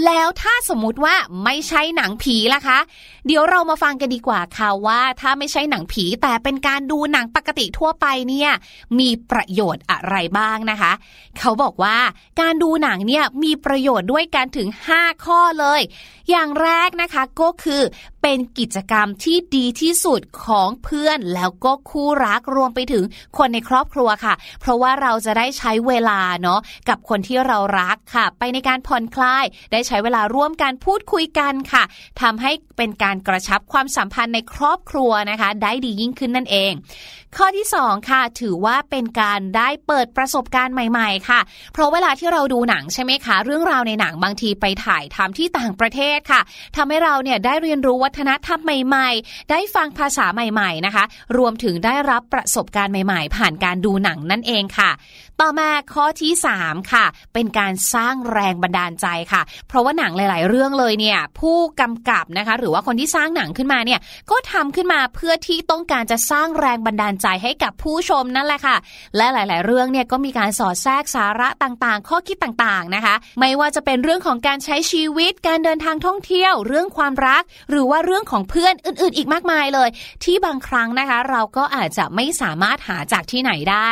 [0.06, 2.80] แล้วถ้าสมมุติว่าไม่ใช่หนังผีล่ะคะ
[3.28, 8.52] เดี๋ยวเรามาฟังกันดีกว่าค่ะว่า ถ้าไม่ใช่หนังผี แต่เป็นการดูหนังปกติทั่วไปเนี่ย
[9.00, 10.92] มีประโยชน์อะไรบ้างนะคะ
[11.40, 11.98] เขาบอกว่า
[12.42, 14.68] การดูหนังเนี่ยมีประโยชน์ด้วยกันถึง
[14.98, 15.82] 5 ข้อเลย
[16.30, 17.82] อย่างแรกนะคะก็คือ
[18.22, 23.04] เป็นกิจกรรมที่ดีที่สุดของเพื่อนแล้วก็คู่รักรวมไปถึง
[23.38, 26.60] คนในครอบครัวค่ะ เพราะว่าเราจะได้ใช้เวลาเนาะ
[26.90, 31.84] กับคนที่เรารักค่ะ ไปในการผ่อนคลาย ได้ใช้เวลาร่วมกันพูดคุยกันค่ะ
[32.22, 36.72] ทำให้เป็นการกระชับความสัมพันธ์ในครอบครัวนะคะ ได้ดียิ่งขึ้นนั่นเอง
[37.38, 41.40] ข้อที่2ค่ะถือว่าเป็นการได้เปิดประสบการณ์ใหม่ ๆ ค่ะ
[41.74, 46.42] เพราะเวลาที่เราดูหนังใช่ไหมคะ เรื่องราวในหนังบางทีไปถ่ายทำที่ต่างประเทศค่ะ
[46.76, 51.04] ทำให้เราเนี่ยได้เรียนรู้วัฒนธรรมใหม่ ๆ ได้ฟังภาษาใหม่ ๆ นะคะ
[51.38, 54.92] รวมถึงได้รับประสบการณ์ใหม่ ๆ ผ่านการดูหนังนั่นเองค่ะ
[55.42, 64.00] ต่อมาข้อที่3ค่ะ เป็นการสร้างแรงบันดาลใจค่ะ เพราะว่าหนังหลาย ๆ เรื่องเลยเนี่ยผู้กำกับนะคะ หรือว่าคนที่สร้างหนังขึ้นมาเนี่ย
[64.32, 68.78] ก็ทำขึ้นมาเพื่อที่ต้องการจะสร้างแรงบันดาลใจให้กับผู้ชมนั่นแหละค่ะ
[69.18, 79.90] และหลาย ๆ เรื่องเนี่ยก็มีการสอดแทรกสาระต่างๆ ข้อคิดต่างๆนะคะ ไม่ว่าจะเป็นเรื่องของการใช้ชีวิต การเดินทางท่องเที่ยว เรื่องความรัก หรือว่าเรื่องของเพื่อนอื่น ๆ อีกมากมายเลย
[80.24, 83.90] ที่บางครั้งนะคะ เราก็อาจจะไม่สามารถหาจากที่ไหนได้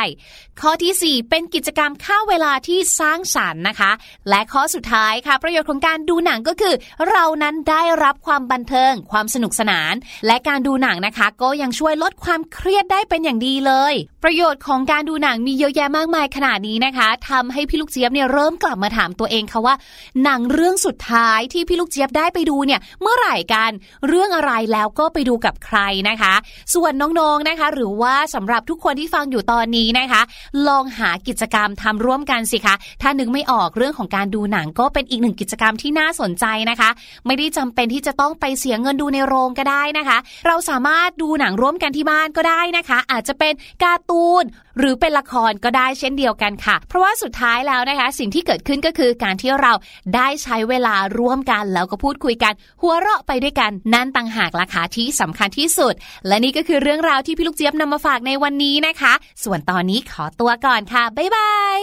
[0.60, 3.90] ข้อทีสี่4 เป็นกิจกรรมค่าเวลาที่สร้างสรรค์นะคะ
[4.28, 6.74] และข้อสุดท้ายค่ะ ประโยชน์ของการดูหนังก็คือ
[7.10, 9.94] เรานั้นได้รับความบันเทิง ความสนุกสนาน
[10.26, 13.94] และการดูหนังนะคะ ก็ยังช่วยลดความเครียดได้เป็นอย่างดีเลย
[14.24, 19.74] ประโยชน์ของการดูหนังมีเยอะแยะมากมายขนาดนี้นะคะทำให้พี่ลูกเจี๊ยบเนี่ยเริ่มกลับมาถามตัวเองค่ะว่า
[20.22, 23.70] หนังเรื่องสุดท้ายที่พี่ลูกเจี๊ยบได้ไปดูเนี่ยเมื่อไหร่กัน
[24.08, 26.34] เรื่องอะไรแล้วก็ไปดูกับใครนะคะ
[26.74, 30.22] ส่วนน้องๆนะคะ หรือว่าสำหรับทุกคนที่ฟังอยู่ตอนนี้นะคะ
[30.68, 36.90] ลองหากิจกรรมทำร่วมกันสิคะ ถ้านึกไม่ออกเรื่องของการดูหนังก็เป็นอีกหนึ่งกิจกรรมที่น่าสนใจนะคะ
[37.26, 43.52] ไม่ได้จำเป็นที่จะต้องไปเสียเงินดูในโรงก็ได้นะคะ เราสามารถดูหนังร่วมกันที่บ้านก็ได้นะคะอาจจะเป็น
[43.82, 44.44] การ์ตูน
[44.78, 49.72] หรือเป็นละครก็ได้เช่นเดียวกันค่ะ เพราะว่าสุดท้ายแล้วนะคะ สิ่งที่เกิดขึ้นก็คือการที่เรา
[50.16, 52.52] ได้ใช้เวลาร่วมกันแล้วก็พูดคุยกัน
[52.82, 55.94] หัวเราะไปด้วยกันนั่นต่างหากราคาที่สำคัญที่สุด
[56.26, 59.12] และนี่ก็คือเรื่องราวที่พี่ลูกเจี๊ยบนำมาฝากในวันนี้นะคะ
[59.44, 61.78] ส่วนตอนนี้ขอตัวก่อนค่ะบ๊ายบาย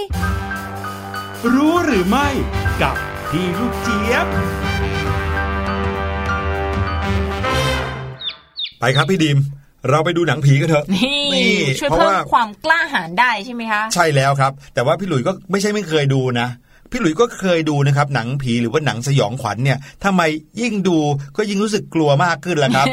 [1.54, 2.28] รู้หรือไม่
[2.82, 2.96] กับ
[3.30, 4.28] พี่ลูกเจี๊ยบ
[8.80, 9.38] ไปครับพี่ดีม
[9.90, 16.48] เราไปดูหนังผีกันเถอะนี่นี่ช่วยเพราะเพิ่มว่าความกล้าหาญได้ใช่ไหมคะ ใช่แล้วครับ แต่ว่าพี่หลุยก็ไม่ใช่ไม่เคยดูนะ
[16.92, 20.22] พี่หลุยก็เคยดูนะครับหนังผีหรือว่าหนังสยองขวัญเนี่ยทำไม
[20.62, 20.98] ยิ่งดู
[21.38, 22.86] ก็ยิ่งรู้สึกกลัวมากขึ้นละครับ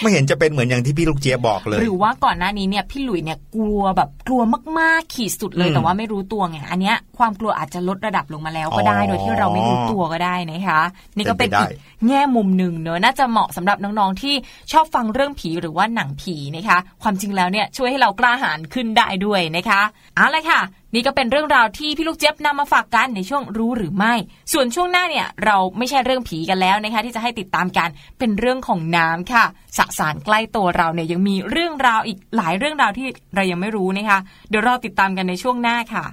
[0.00, 4.42] ไม่เห็นจะเป็นเหมือนอย่างที่พี่ลูกเจี๊ยบบอกเลย หรือว่าก่อนหน้านี้เนี่ยพี่หลุยเนี่ยกลัวแบบกลัว
[4.78, 10.80] มากๆขีดสุดเลยอืมแต่ว่าไม่รู้ตัวไงอันเนี้ยความกลัวอาจจะลดระดับลงมาแล้วก็ได้อ๋อโดยที่เราไม่รู้ตัวก็ได้นะคะ
[11.16, 11.78] นี่ก็เป็นเป็นไปได้อีก
[12.08, 14.34] แง่มุมหนึ่งเนอะน่าจะเหมาะสำหรับน้องๆที่
[14.72, 19.80] ชอบฟังเรื่องผีหรือว่าหนังผีนะคะ ความจริงแล้วเนี่ยช่วยให้เรากล้าหาญขึ้นได้ด้วยนะคะ
[20.16, 20.60] เอาละค่ะ
[20.94, 24.14] นี่ก็เป็นเรื่องราวที่พี่ลูกเจี๊ยบนำมาฝากกันในช่วงรู้หรือไม่
[24.52, 27.88] ส่วนช่วงหน้าเนี่ยเราไม่ใช่เรื่องผีกันแล้วนะคะที่จะให้ติดตามกัน
[28.18, 29.44] เป็นเรื่องของน้ำค่ะ
[29.78, 34.18] สสารใกล้ตัวเราเนี่ยยังมีเรื่องราวอีกหลายเรื่องราวที่เรายังไม่รู้นะคะ
[34.48, 36.04] เดี๋ยวรอติดตามกันในช่วงหน้าค่ะ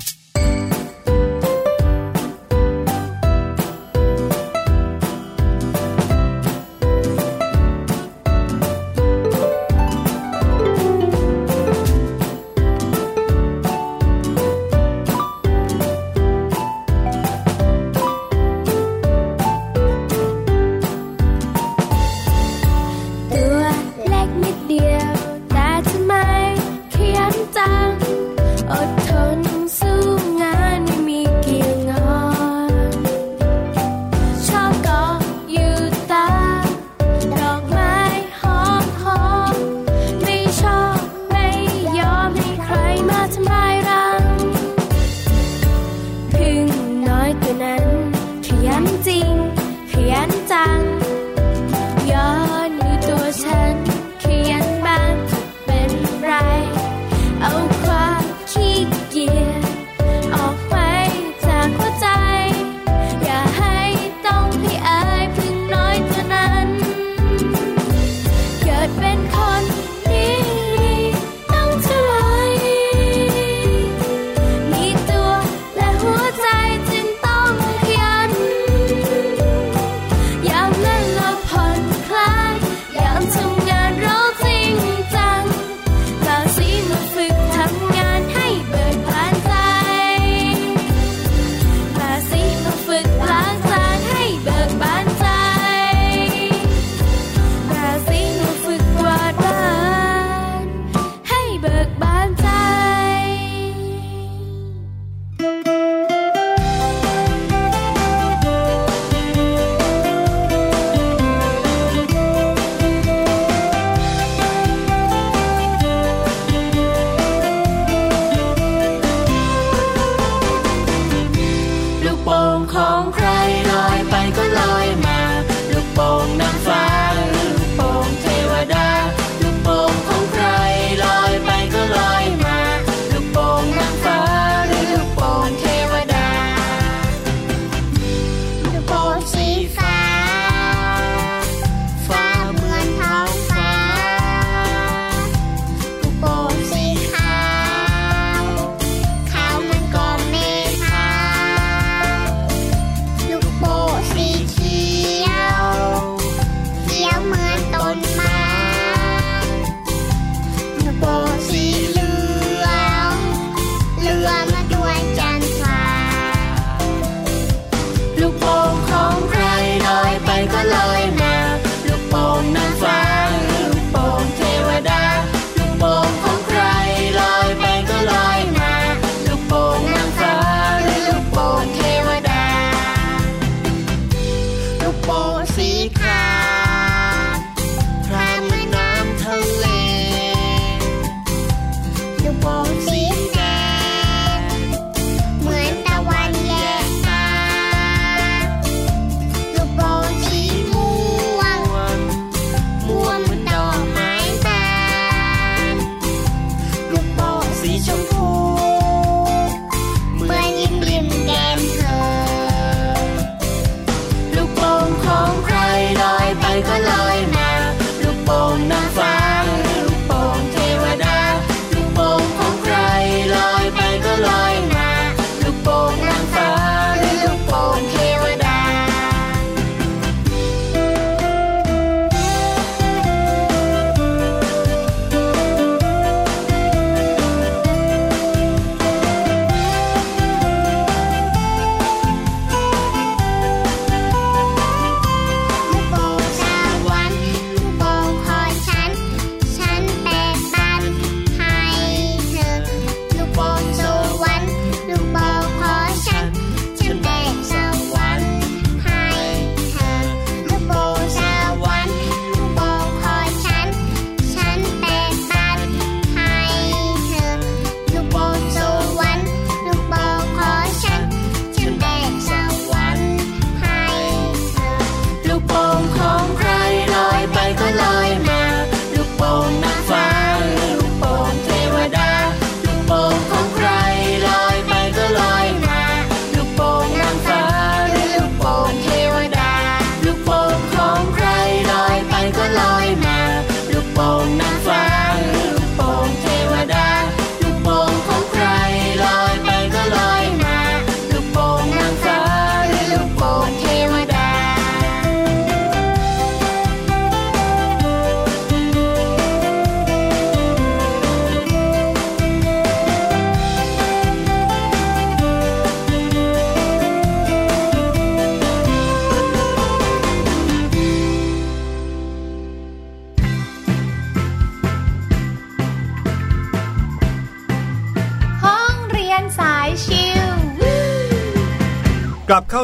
[123.06, 123.87] crying on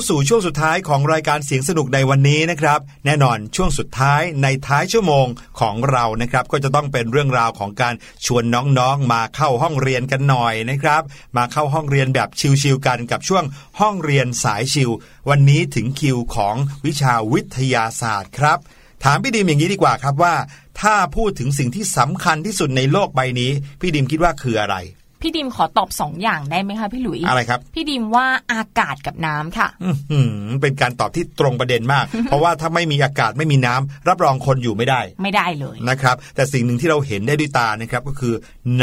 [0.10, 5.28] สู่ช่วงสุดท้ายของรายการเสียงสนุกในวันนี้นะครับ แน่นอนช่วงสุดท้ายในท้ายชั่วโมง
[5.60, 7.94] ของเรานะครับ ก็จะต้องเป็นเรื่องราวของการ
[8.26, 8.44] ชวน
[8.80, 11.02] น้องๆ มาเข้าห้องเรียนกันหน่อยนะครับ
[11.38, 12.30] มาเข้าห้องเรียนแบบ
[12.62, 13.44] ชิวๆกันกับช่วง
[13.80, 14.90] ห้องเรียนสายชิว
[15.30, 18.58] วันนี้ถึงคิวของวิชาวิทยาศาสตร์ครับ
[19.04, 20.36] ถามพี่ดิมอย่างนี้ดีกว่าครับว่า
[20.82, 24.76] ถ้าพูดถึงสิ่งที่สำคัญที่สุดในโลกใบนี้พี่ดิมคิดว่าคืออะไร
[25.24, 38.34] พี่ดิมขอตอบสองอย่างได้ไหมคะพี่หลุยอะไรครับ พี่ดิมว่าอากาศกับน้ำค่ะอื้อหือเป็นการตอบที่ตรงประเด็นมาก เพราะว่าถ้าไม่มีอากาศไม่มีน้ำรับรองคนอยู่ไม่ได้ ไม่ได้เลยนะครับ แต่สิ่งหนึ่งที่เราเห็นได้ด้วยตานะครับก็คือ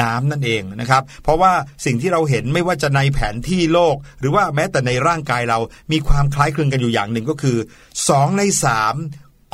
[0.01, 1.53] น้ำนั่นเองนะครับเพราะว่า
[1.85, 5.59] สิ่งที่เราเห็นไม่ว่าจะในแผนที่โลก หรือว่าแม้แต่ในร่างกายเรา
[5.93, 7.57] มีความคล้ายคลึงกันอยู่อย่างหนึ่งก็คือ
[8.09, 8.95] สองในสาม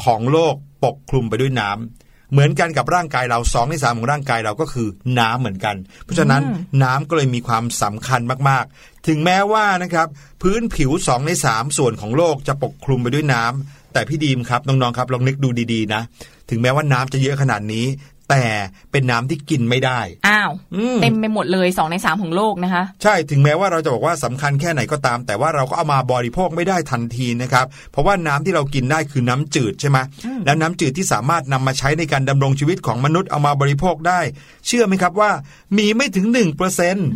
[0.05, 6.43] ของโลกปกคลุมไปด้วยน้ำ เหมือนกันกับร่างกายเราสองในสามของร่างกายเราก็คือน้ำเหมือนกัน เพราะฉะนั้น
[6.83, 10.09] น้ำก็เลยมีความสำคัญมากๆ ถึงแม้ว่านะครับ
[10.43, 16.03] พื้นผิวสองในสามส่วนของโลกจะปกคลุมไปด้วยน้ำแต่พี่ดีมครับน้องๆครับลองนึกดูดีๆนะ
[16.51, 17.87] ถึงแม้ว่าน้ำจะเยอะขนาดนี้
[18.31, 18.45] แต่
[18.93, 29.99] เป็นน้ำที่กินไม่ได้ อ้าวอืมเต็มไปหมดเลยสองในสามของโลกนะคะ ใช่ถึงแม้ว่าเราจะบอกว่าสำคัญแค่ไหนก็ตาม แต่ว่าเราก็เอามาบริโภคไม่ได้ทันทีนะครับ เพราะว่าน้ำที่เรากินได้คือน้ำจืดใช่ไหม
[30.47, 34.20] แล้วน้ำจืดที่สามารถนำมาใช้ในการดำรงชีวิตของมนุษย์เอามาบริโภคได้
[34.66, 35.31] เชื่อไหมครับว่า
[35.79, 37.09] มีไม่ถึง1%เปอร์เซ็นต์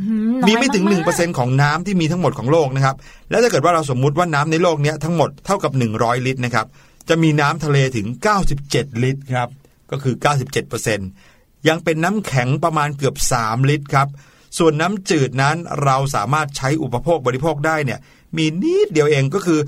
[0.43, 2.97] น้อยมีไม่ถึงมากๆ1%เปอร์เซ็นต์ของน้ำที่มีทั้งหมดของโลกนะครับ
[3.31, 6.67] แล้วถ้าเกิดว่าเราสมมุติว่าน้ำในโลกเนี้ยทั้งหมดเท่ากับ 100 ลิตรนะครับ
[7.09, 8.07] จะมีน้ำทะเลถึง
[8.55, 9.49] 97 ลิตรครับ
[9.91, 11.09] ก็คือ 97%เปอร์เซ็นต์
[11.69, 14.09] ยังเป็นน้ำแข็งประมาณเกือบ 3 ลิตรครับ
[14.59, 18.01] ส่วนน้ำจืดนั้นเราสามารถใช้อุปโภคบริโภคได้เนี่ย
[18.37, 19.61] มีนิดเดียวเองก็คือ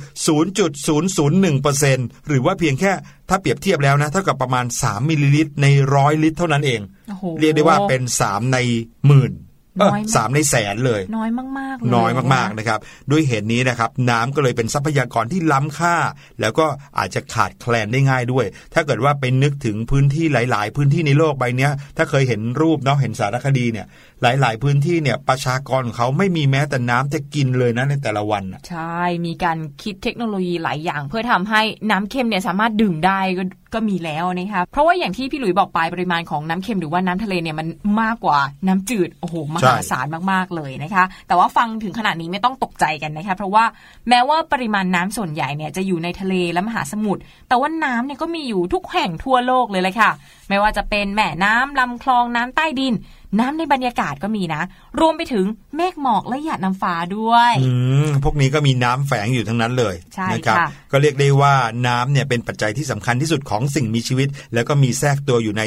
[0.91, 2.93] 0.001%หรือว่าเพียงแค่
[3.29, 8.59] ถ้าเปรียบเทียบแล้วนะ เท่ากับประมาณ 3 มิลลิลิตรในร้อยลิตรเท่านั้นเองโอ้โหเรียกได้ว่าเป็น 3 ใน
[9.07, 12.79] หมื่นเอ้อ น้อยมากสามในแสนเลย น้อยมากๆเลยน้อยมากๆนะครับ
[13.11, 15.97] ด้วยเหตุนี้นะครับ น้ำก็เลยเป็นทรัพยากรที่ล้ำค่า
[16.41, 16.67] แล้วก็
[16.99, 23.87] อาจจะขาดแคลนได้ง่ายด้วย ถ้าเกิดว่าไปนึกถึงพื้นที่หลาย ๆ พื้นที่ในโลกใบเนี้ยถ้าเคยเห็นรูปเนาะเห็นสารคดีเนี่ย
[24.23, 33.45] หลาย ๆ พื้นที่เนี่ยประชากรของเขาไม่มีแม้แต่น้ำจะกินเลยนะในแต่ละวันน่ะใช่มีการคิดเทคโนโลยีหลายอย่าง เพื่อทำให้น้ำเค็มเนี่ยสามารถดื่มได้ก็
[33.75, 37.67] ก็มีแล้วนะคะเพราะว่าอย่างที่พี่หลุยบอกไปปริมาณของน้ำเค็มหรือว่าน้ำทะเลเนี่ยมัน
[38.01, 43.65] มากกว่าน้ำจืดโอ้โหมหาศาลมากๆเลยนะคะ แต่ว่าฟังถึงขนาดนี้ไม่ต้องตกใจกันนะคะ เพราะว่า
[44.09, 50.11] แม้ว่าปริมาณน้ำส่วนใหญ่เนี่ยจะอยู่ในทะเลและมหาสมุทรแต่ว่าน้ำเนี่ยก็มีอยู่ทุกแห่งทั่วโลกเลยเลยค่ะ
[50.53, 52.95] ไม่ว่าจะเป็นแม่น้ำลำคลองน้ำใต้ดิน
[53.41, 54.63] น้ำในบรรยากาศก็มีนะ
[55.01, 55.47] รวมไปถึง
[55.77, 57.73] เมฆหมอกและหยาดน้ำฟ้าด้วยอื
[58.07, 61.55] มพวกนี้ก็มีน้ำแฝงอยู่ทั้งนั้นเลยใช่นะครับค่ะก็เรียกได้ว่า
[61.87, 65.63] น้ำเนี่ยเป็นปัจจัยที่สำคัญที่สุดของสิ่งมีชีวิต แล้วก็มีแทรกตัวอยู่ใน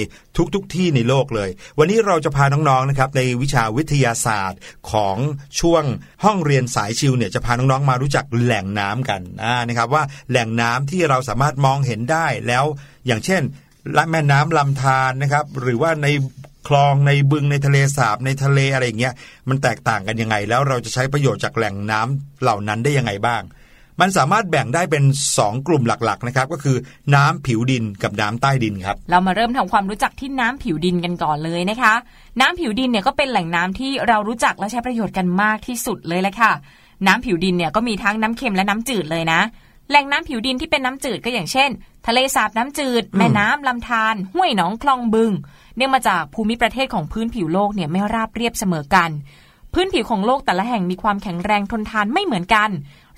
[0.54, 4.60] ทุกๆทที่ในโลกเลย วันนี้เราจะพาน้องๆนะครับในวิชาวิทยาศาสตร์
[4.92, 5.18] ของ
[5.60, 5.84] ช่วง
[6.24, 12.66] ห้องเรียนสายชิวเนี่ยจะพาน้องๆมารู้จักแหล่งน้ำกันอ่านะครับว่าแหล่งน้ำที่เราสามารถมองเห็นได้แล้ว
[13.08, 13.42] อย่างเช่น
[13.94, 16.08] และแม่น้ำลำธารนะครับ หรือว่าใน
[16.68, 19.14] คลองในบึงในทะเลสาบในทะเลอะไรอย่างเงี้ย
[19.50, 23.44] มันแตกต่างกันยังไง แล้วเราจะใช้ประโยชน์จากแหล่งน้ำเหล่านั้นได้ยังไงบ้าง
[24.02, 25.04] มันสามารถแบ่งได้เป็น
[25.36, 26.78] 2 กลุ่มหลักๆนะครับก็คือ
[27.16, 31.94] น้ำผิวดินกับน้ำใต้ดินครับ เรามาเริ่มทำความรู้จักที่น้ำผิวดินกันก่อนเลยนะคะ
[32.42, 36.52] น้ำผิวดินเนี่ยก็เป็นแหล่งน้ำที่เรารู้จักและใช้ประโยชน์กันมากที่สุดเลยแหละค่ะ
[37.08, 39.40] น้ำผิวดินเนี่ยก็มีทั้งน้ำเค็มและน้ำจืดเลยนะ
[39.90, 41.70] แหล่งน้ำผิวดินที่เป็นน้ำจืดก็อย่างเช่น
[42.08, 45.32] ทะเลสาบน้ำจืด แม่น้ำลำธารห้วยหนองคลองบึง
[45.76, 49.12] เนื่องมาจากภูมิประเทศของพื้นผิวโลกเนี่ยไม่ราบเรียบเสมอกัน
[49.74, 52.70] พื้นผิวของโลกแต่ละแห่งมีความแข็งแรงทนทานไม่เหมือนกัน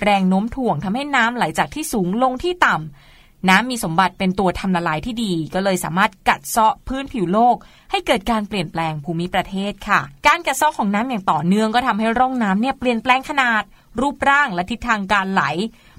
[0.04, 7.56] แรงโน้มถ่วงทำให้น้ำไหลจากที่สูงลงที่ต่ำน้ำมีสมบัติเป็นตัวทำละลายที่ดี ก็เลยสามารถกัดเซาะพื้นผิวโลก
[7.92, 13.64] ให้เกิดการเปลี่ยนแปลงภูมิประเทศค่ะ การกัดเซาะของน้ำอย่างต่อเนื่องก็ทำให้ร่องน้ำเนี่ยเปลี่ยนแปลงขนาด
[14.02, 15.44] รูปร่างและทิศทางการไหล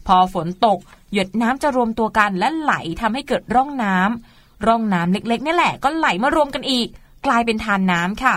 [0.08, 0.78] พอฝนตก
[1.12, 6.88] หยดน้ำจะรวมตัวกันและไหลทำให้เกิดร่องน้ำร่องน้ำเล็กๆนี่แหละก็ไหลมารวมกันอีก
[7.26, 8.34] กลายเป็นทานน้ำค่ะ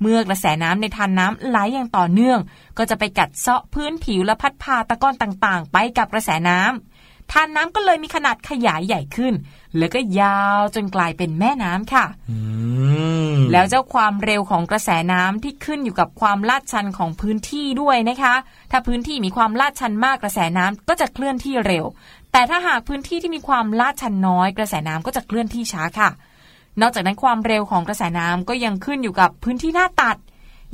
[0.00, 2.38] เมื่อกระแสน้ำในทานน้ำไหลอย่างต่อเนื่อง
[2.78, 6.89] ก็จะไปกัดเซาะพื้นผิวและพัดพาตะกอนต่างๆ ไปกับกระแสน้ำ
[7.32, 9.34] ทานน้ำก็เลยมีขนาดขยายใหญ่ขึ้น
[9.78, 12.36] แล้วก็ยาวจนกลายเป็นแม่น้ำค่ะอื
[13.32, 18.34] มแล้วเจ้าความเร็วของกระแสน้ำที่ขึ้นอยู่กับความลาดชันของพื้นที่ด้วยนะคะ
[18.70, 21.84] ถ้าพื้นที่มีความลาดชันมากกระแสน้ำก็จะเคลื่อนที่เร็ว
[22.32, 26.10] แต่ถ้าหากพื้นที่ที่มีความลาดชันน้อย กระแสน้ำก็จะเคลื่อนที่ช้าค่ะ
[26.80, 30.16] นอกจากนั้นความเร็วของกระแสน้ำก็ยังขึ้นอยู่กับพื้นที่หน้าตัด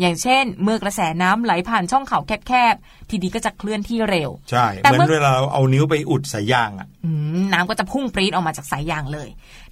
[0.00, 2.18] อย่างเช่น เมื่อกระแสน้ำไหลผ่านช่องเขา
[2.48, 7.10] แคบๆ ทีดีก็จะเคลื่อนที่เร็ว ใช่แต่เหมือนเมื่อเวลาเราเอานิ้วไปอุดสายยางอะอื
[7.42, 9.28] มน้ำก็จะพุ่งปรี๊ดออกมาจากสายยางเลย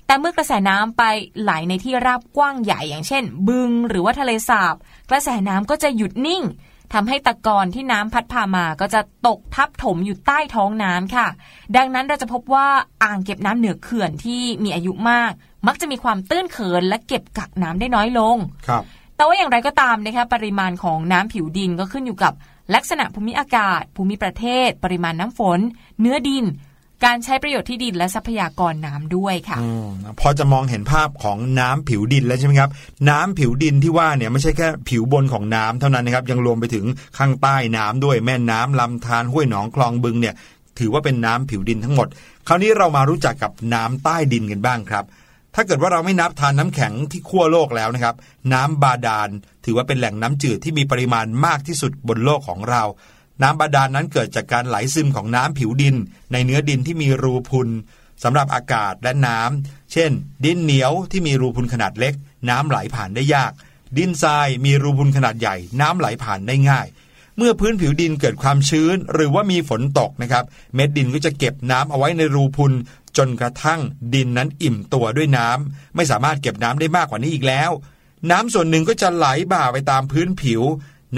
[0.06, 1.02] แต่เมื่อกระแสน้ำไป
[1.40, 4.74] ไหลในที่ราบกว้างใหญ่อย่างเช่น บึงหรือว่าทะเลสาบ
[5.10, 6.44] กระแสน้ำก็จะหยุดนิ่ง
[6.94, 11.28] ทำให้ตะกอนที่น้ำพัดพามาก็จะตกทับถมอยู่ใต้ท้องน้ำค่ะ
[11.76, 12.68] ดังนั้นเราจะพบว่า
[13.02, 15.32] อ่างเก็บน้ำเหนือเขื่อนที่มีอายุมาก
[15.66, 18.36] มักจะมีความตื้นเขินและเก็บกักน้ำได้น้อยลง
[18.68, 18.82] ครับ
[19.16, 22.32] แต่ว่าอย่างไรก็ตามนะคะปริมาณของน้ำผิวดินก็ขึ้นอยู่กับ
[22.74, 25.60] ลักษณะภูมิอากาศ ภูมิประเทศ ปริมาณน้ำฝน
[26.00, 26.44] เนื้อดิน
[27.04, 29.64] การใช้ประโยชน์ที่ดินและทรัพยากรน้ำด้วยค่ะอ
[30.20, 32.70] พอจะมองเห็นภาพของน้ำผิวดินแล้วใช่ไหมครับ
[33.10, 36.84] น้ำผิวดินที่ว่าเนี่ยไม่ใช่แค่ผิวบนของน้ำเท่านั้นนะครับยังรวมไปถึง
[37.18, 40.34] ข้างใต้น้ำด้วยแม่น้ำลำธารห้วยหนองคลองบึงเนี่ย
[40.78, 42.08] ถือว่าเป็นน้ำผิวดินทั้งหมด
[42.48, 45.04] คราวนี้เรามารู้จักกับน้ำใต้ดินกันบ้างครับ
[45.54, 48.14] ถ้าเกิดว่าเราไม่นับทานน้ำแข็งที่ขั้วโลกแล้วนะครับ
[48.52, 49.28] น้ำบาดาล
[49.64, 52.82] ถือว่าเป็นแหล่งน้ำจืดที่มีปริมาณมากที่สุดบนโลกของเรา
[53.42, 55.96] น้ำบาดาลนั้นเกิดจากการไหลซึมของน้ำผิวดิน
[56.32, 57.68] ในเนื้อดินที่มีรูพุน
[58.22, 60.10] สำหรับอากาศและน้ำเช่น
[60.44, 62.14] ดินเหนียวที่มีรูพุนขนาดเล็ก
[62.48, 63.52] น้ำไหลผ่านได้ยาก
[63.98, 66.86] ดินทรายมีรูพุนขนาดใหญ่ น้ำไหลผ่านได้ง่าย
[67.36, 70.44] เมื่อพื้นผิวดินเกิดความชื้น หรือว่ามีฝนตกนะครับ
[70.74, 72.72] เม็ดดินก็จะเก็บน้ำเอาไว้ในรูพุน
[73.16, 73.80] จนกระทั่ง
[74.14, 77.70] ดินนั้นอิ่มตัวด้วยน้ำไม่สามารถเก็บน้ำได้มากกว่านี้อีกแล้ว
[78.30, 80.62] น้ำส่วนหนึ่งก็จะไหลบ่าไปตามพื้นผิว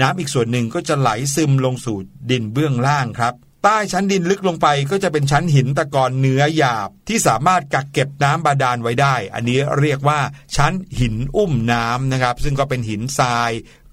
[0.01, 1.97] น้ำอีกส่วนหนึ่งก็จะไหลซึมลงสู่
[2.29, 3.33] ดินเบื้องล่างครับ
[3.63, 10.19] ใต้ชั้นดินลึกลงไปก็จะเป็นชั้นหินตะกอนเนื้อหยาบ ที่สามารถกักเก็บน้ำบาดาลไว้ได้ อันนี้เรียกว่า
[10.55, 13.51] ชั้นหินอุ้มน้ำนะครับ ซึ่งก็เป็นหินทราย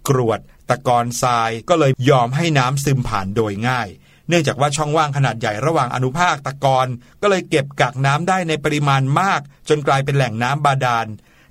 [0.08, 0.40] กรวด
[0.70, 3.88] ตะกอนทรายก็เลยยอมให้น้ำซึมผ่านโดยง่าย
[4.28, 6.86] เนื่องจากว่าช่องว่างขนาดใหญ่ระหว่างอนุภาคตะกอน
[7.22, 11.06] ก็เลยเก็บกักน้ำได้ในปริมาณมาก จนกลายเป็นแหล่งน้ำบาดาล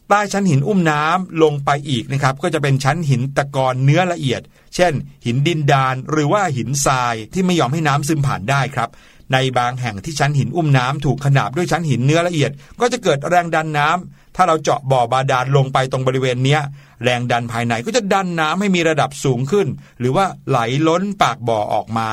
[0.09, 4.41] ใต้ชั้นหินอุ้มน้ำลงไปอีกนะครับ ก็จะเป็นชั้นหินตะกอนเนื้อละเอียด
[4.75, 4.93] เช่น
[5.25, 8.89] หินดินดาน หรือว่าหินทรายที่ไม่ยอมให้น้ำซึมผ่านได้ครับ
[9.33, 16.61] ในบางแห่งที่ชั้นหินอุ้มน้ำถูกขนาบด้วยชั้นหินเนื้อละเอียด ก็จะเกิดแรงดันน้ำถ้าเราเจาะบ่อบาดาลลงไปตรงบริเวณเนี้ย
[17.03, 19.67] แรงดันภายในก็จะดันน้ำให้มีระดับสูงขึ้น
[19.99, 22.07] หรือว่าไหลล้นปากบ่อออกมา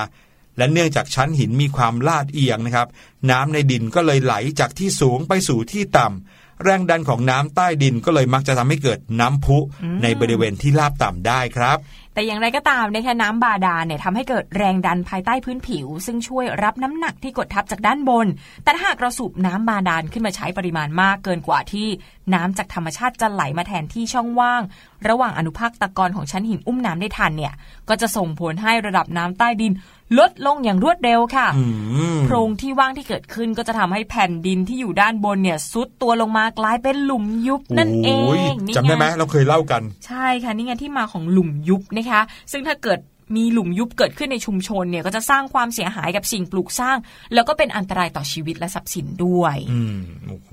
[0.61, 2.89] และเนื่องจากชั้นหินมีความลาดเอียงนะครับ
[3.31, 9.59] น้ำในดินก็เลยไหลจากที่สูงไปสู่ที่ต่ำแรงดันของน้ำใต้ดินก็เลยมักจะทำให้เกิดน้ำพุ
[10.03, 11.79] ในบริเวณที่ลาบต่ำได้ครับ
[12.15, 18.27] แต่อย่างไรก็ตามนะคะน้ำบาดาลเนี่ยทำให้เกิดแรงดันภายใต้พื้นผิว ซึ่งช่วยรับน้ำหนักที่กดทับจากด้านบน
[18.65, 21.89] แต่ถ้าหากเราสูบน้ำบาดาลขึ้นมาใช้ปริมาณมากเกินกว่าที่
[22.35, 24.63] น้ำจากธรรมชาติจะไหลมาแทนที่ช่องว่าง
[25.09, 27.55] ระหว่างอนุภาคตะกอนของชั้นหินอุ้มน้ำได้ทันเนี่ย
[27.89, 29.73] ก็จะส่งผลให้ระดับน้ำใต้ดิน
[30.19, 31.65] ลดลงอย่างรวดเร็วค่ะอื
[32.17, 42.21] มโพรงที่ว่างที่เกิดขึ้นก็จะทำให้แผ่นดินที่อยู่ด้านบนเนี่ยซุดตัวลงมากลายเป็นหลุมยุบนั่นเอโอ้ยงนี่จำได้ไหมงเราเคยเล่ากัน ใช่ค่ะนี่ไงที่มาของหลุมยุบนะคะ
[42.53, 42.99] ซึ่งถ้าเกิด
[43.37, 46.97] มีหลุมยุบเกิดขึ้นในชุมชนเนี่ยก็จะสร้างความเสียหายกับสิ่งปลูกสร้าง
[47.35, 50.51] แล้วก็เป็นอันตรายต่อชีวิตและทรัพย์สินด้วย อืมโอ้โห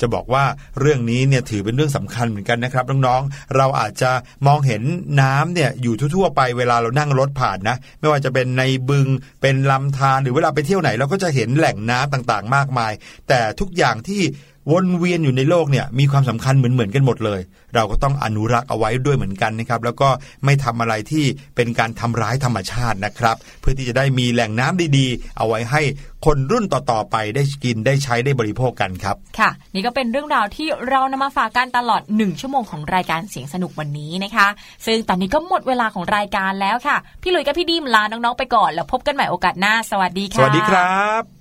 [0.00, 0.44] จะบอกว่า
[0.80, 4.10] เรื่องนี้เนี่ยถือเป็นเรื่องสำคัญเหมือนกันนะครับน้องๆเราอาจจะ
[4.46, 4.82] มองเห็น
[5.20, 9.06] น้ำเนี่ยอยู่ทั่วๆไปเวลาเรานั่งรถผ่านนะ ไม่ว่าจะเป็นในบึง
[9.42, 12.92] เป็นลำธารหรือเวลาไปเที่ยวไหนเราก็จะเห็นแหล่งน้ำต่างๆ มากมาย
[13.28, 14.22] แต่ทุกอย่างที่
[14.72, 17.40] วนเวียนอยู่ในโลกเนี่ยมีความสำคัญเหมือนๆกันหมดเลย
[17.74, 20.08] เราก็ต้องอนุรักษ์เอาไว้ด้วยเหมือนกันนะครับ แล้วก็
[20.44, 21.24] ไม่ทำอะไรที่
[21.56, 25.82] เป็นการทำร้ายธรรมชาตินะครับ เพื่อที่จะได้มีแหล่งน้ำดีๆ เอาไว้ให้
[26.26, 34.48] คนรุ่นต่อๆไปได้กินได้ใช้ได้บริโภคกันครับ ค่ะ นี่ก็เป็นเรื่องราวที่เรานำมาฝากกันตลอด 1 ชั่วโมงของรายการเสียงสนุกวันนี้นะคะ
[34.86, 41.37] ซึ่งตอนนี้ก็หมดเวลาของรายการแล้วค่ะ พี่หลุยส์กับพี่ดิมลาน้องๆไปก่อน แล้วพบกันใหม่โอกาสหน้า สวัสดีสค่ะวัสดีครับ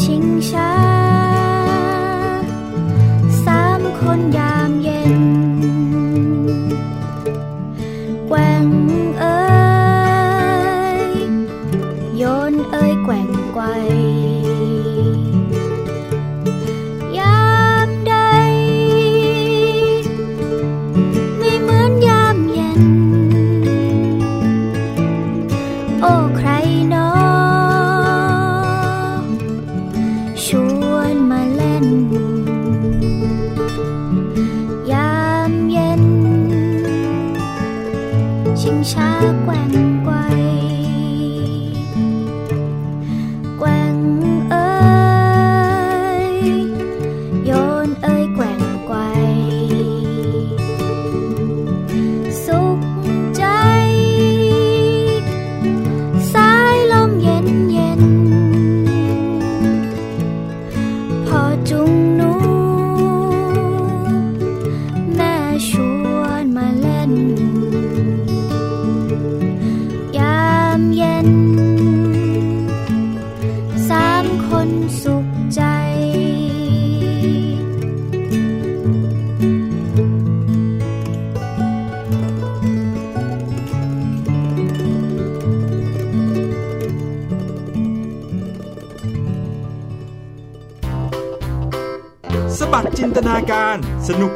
[0.00, 0.72] ชิงช้า
[3.44, 4.51] สามคนอยา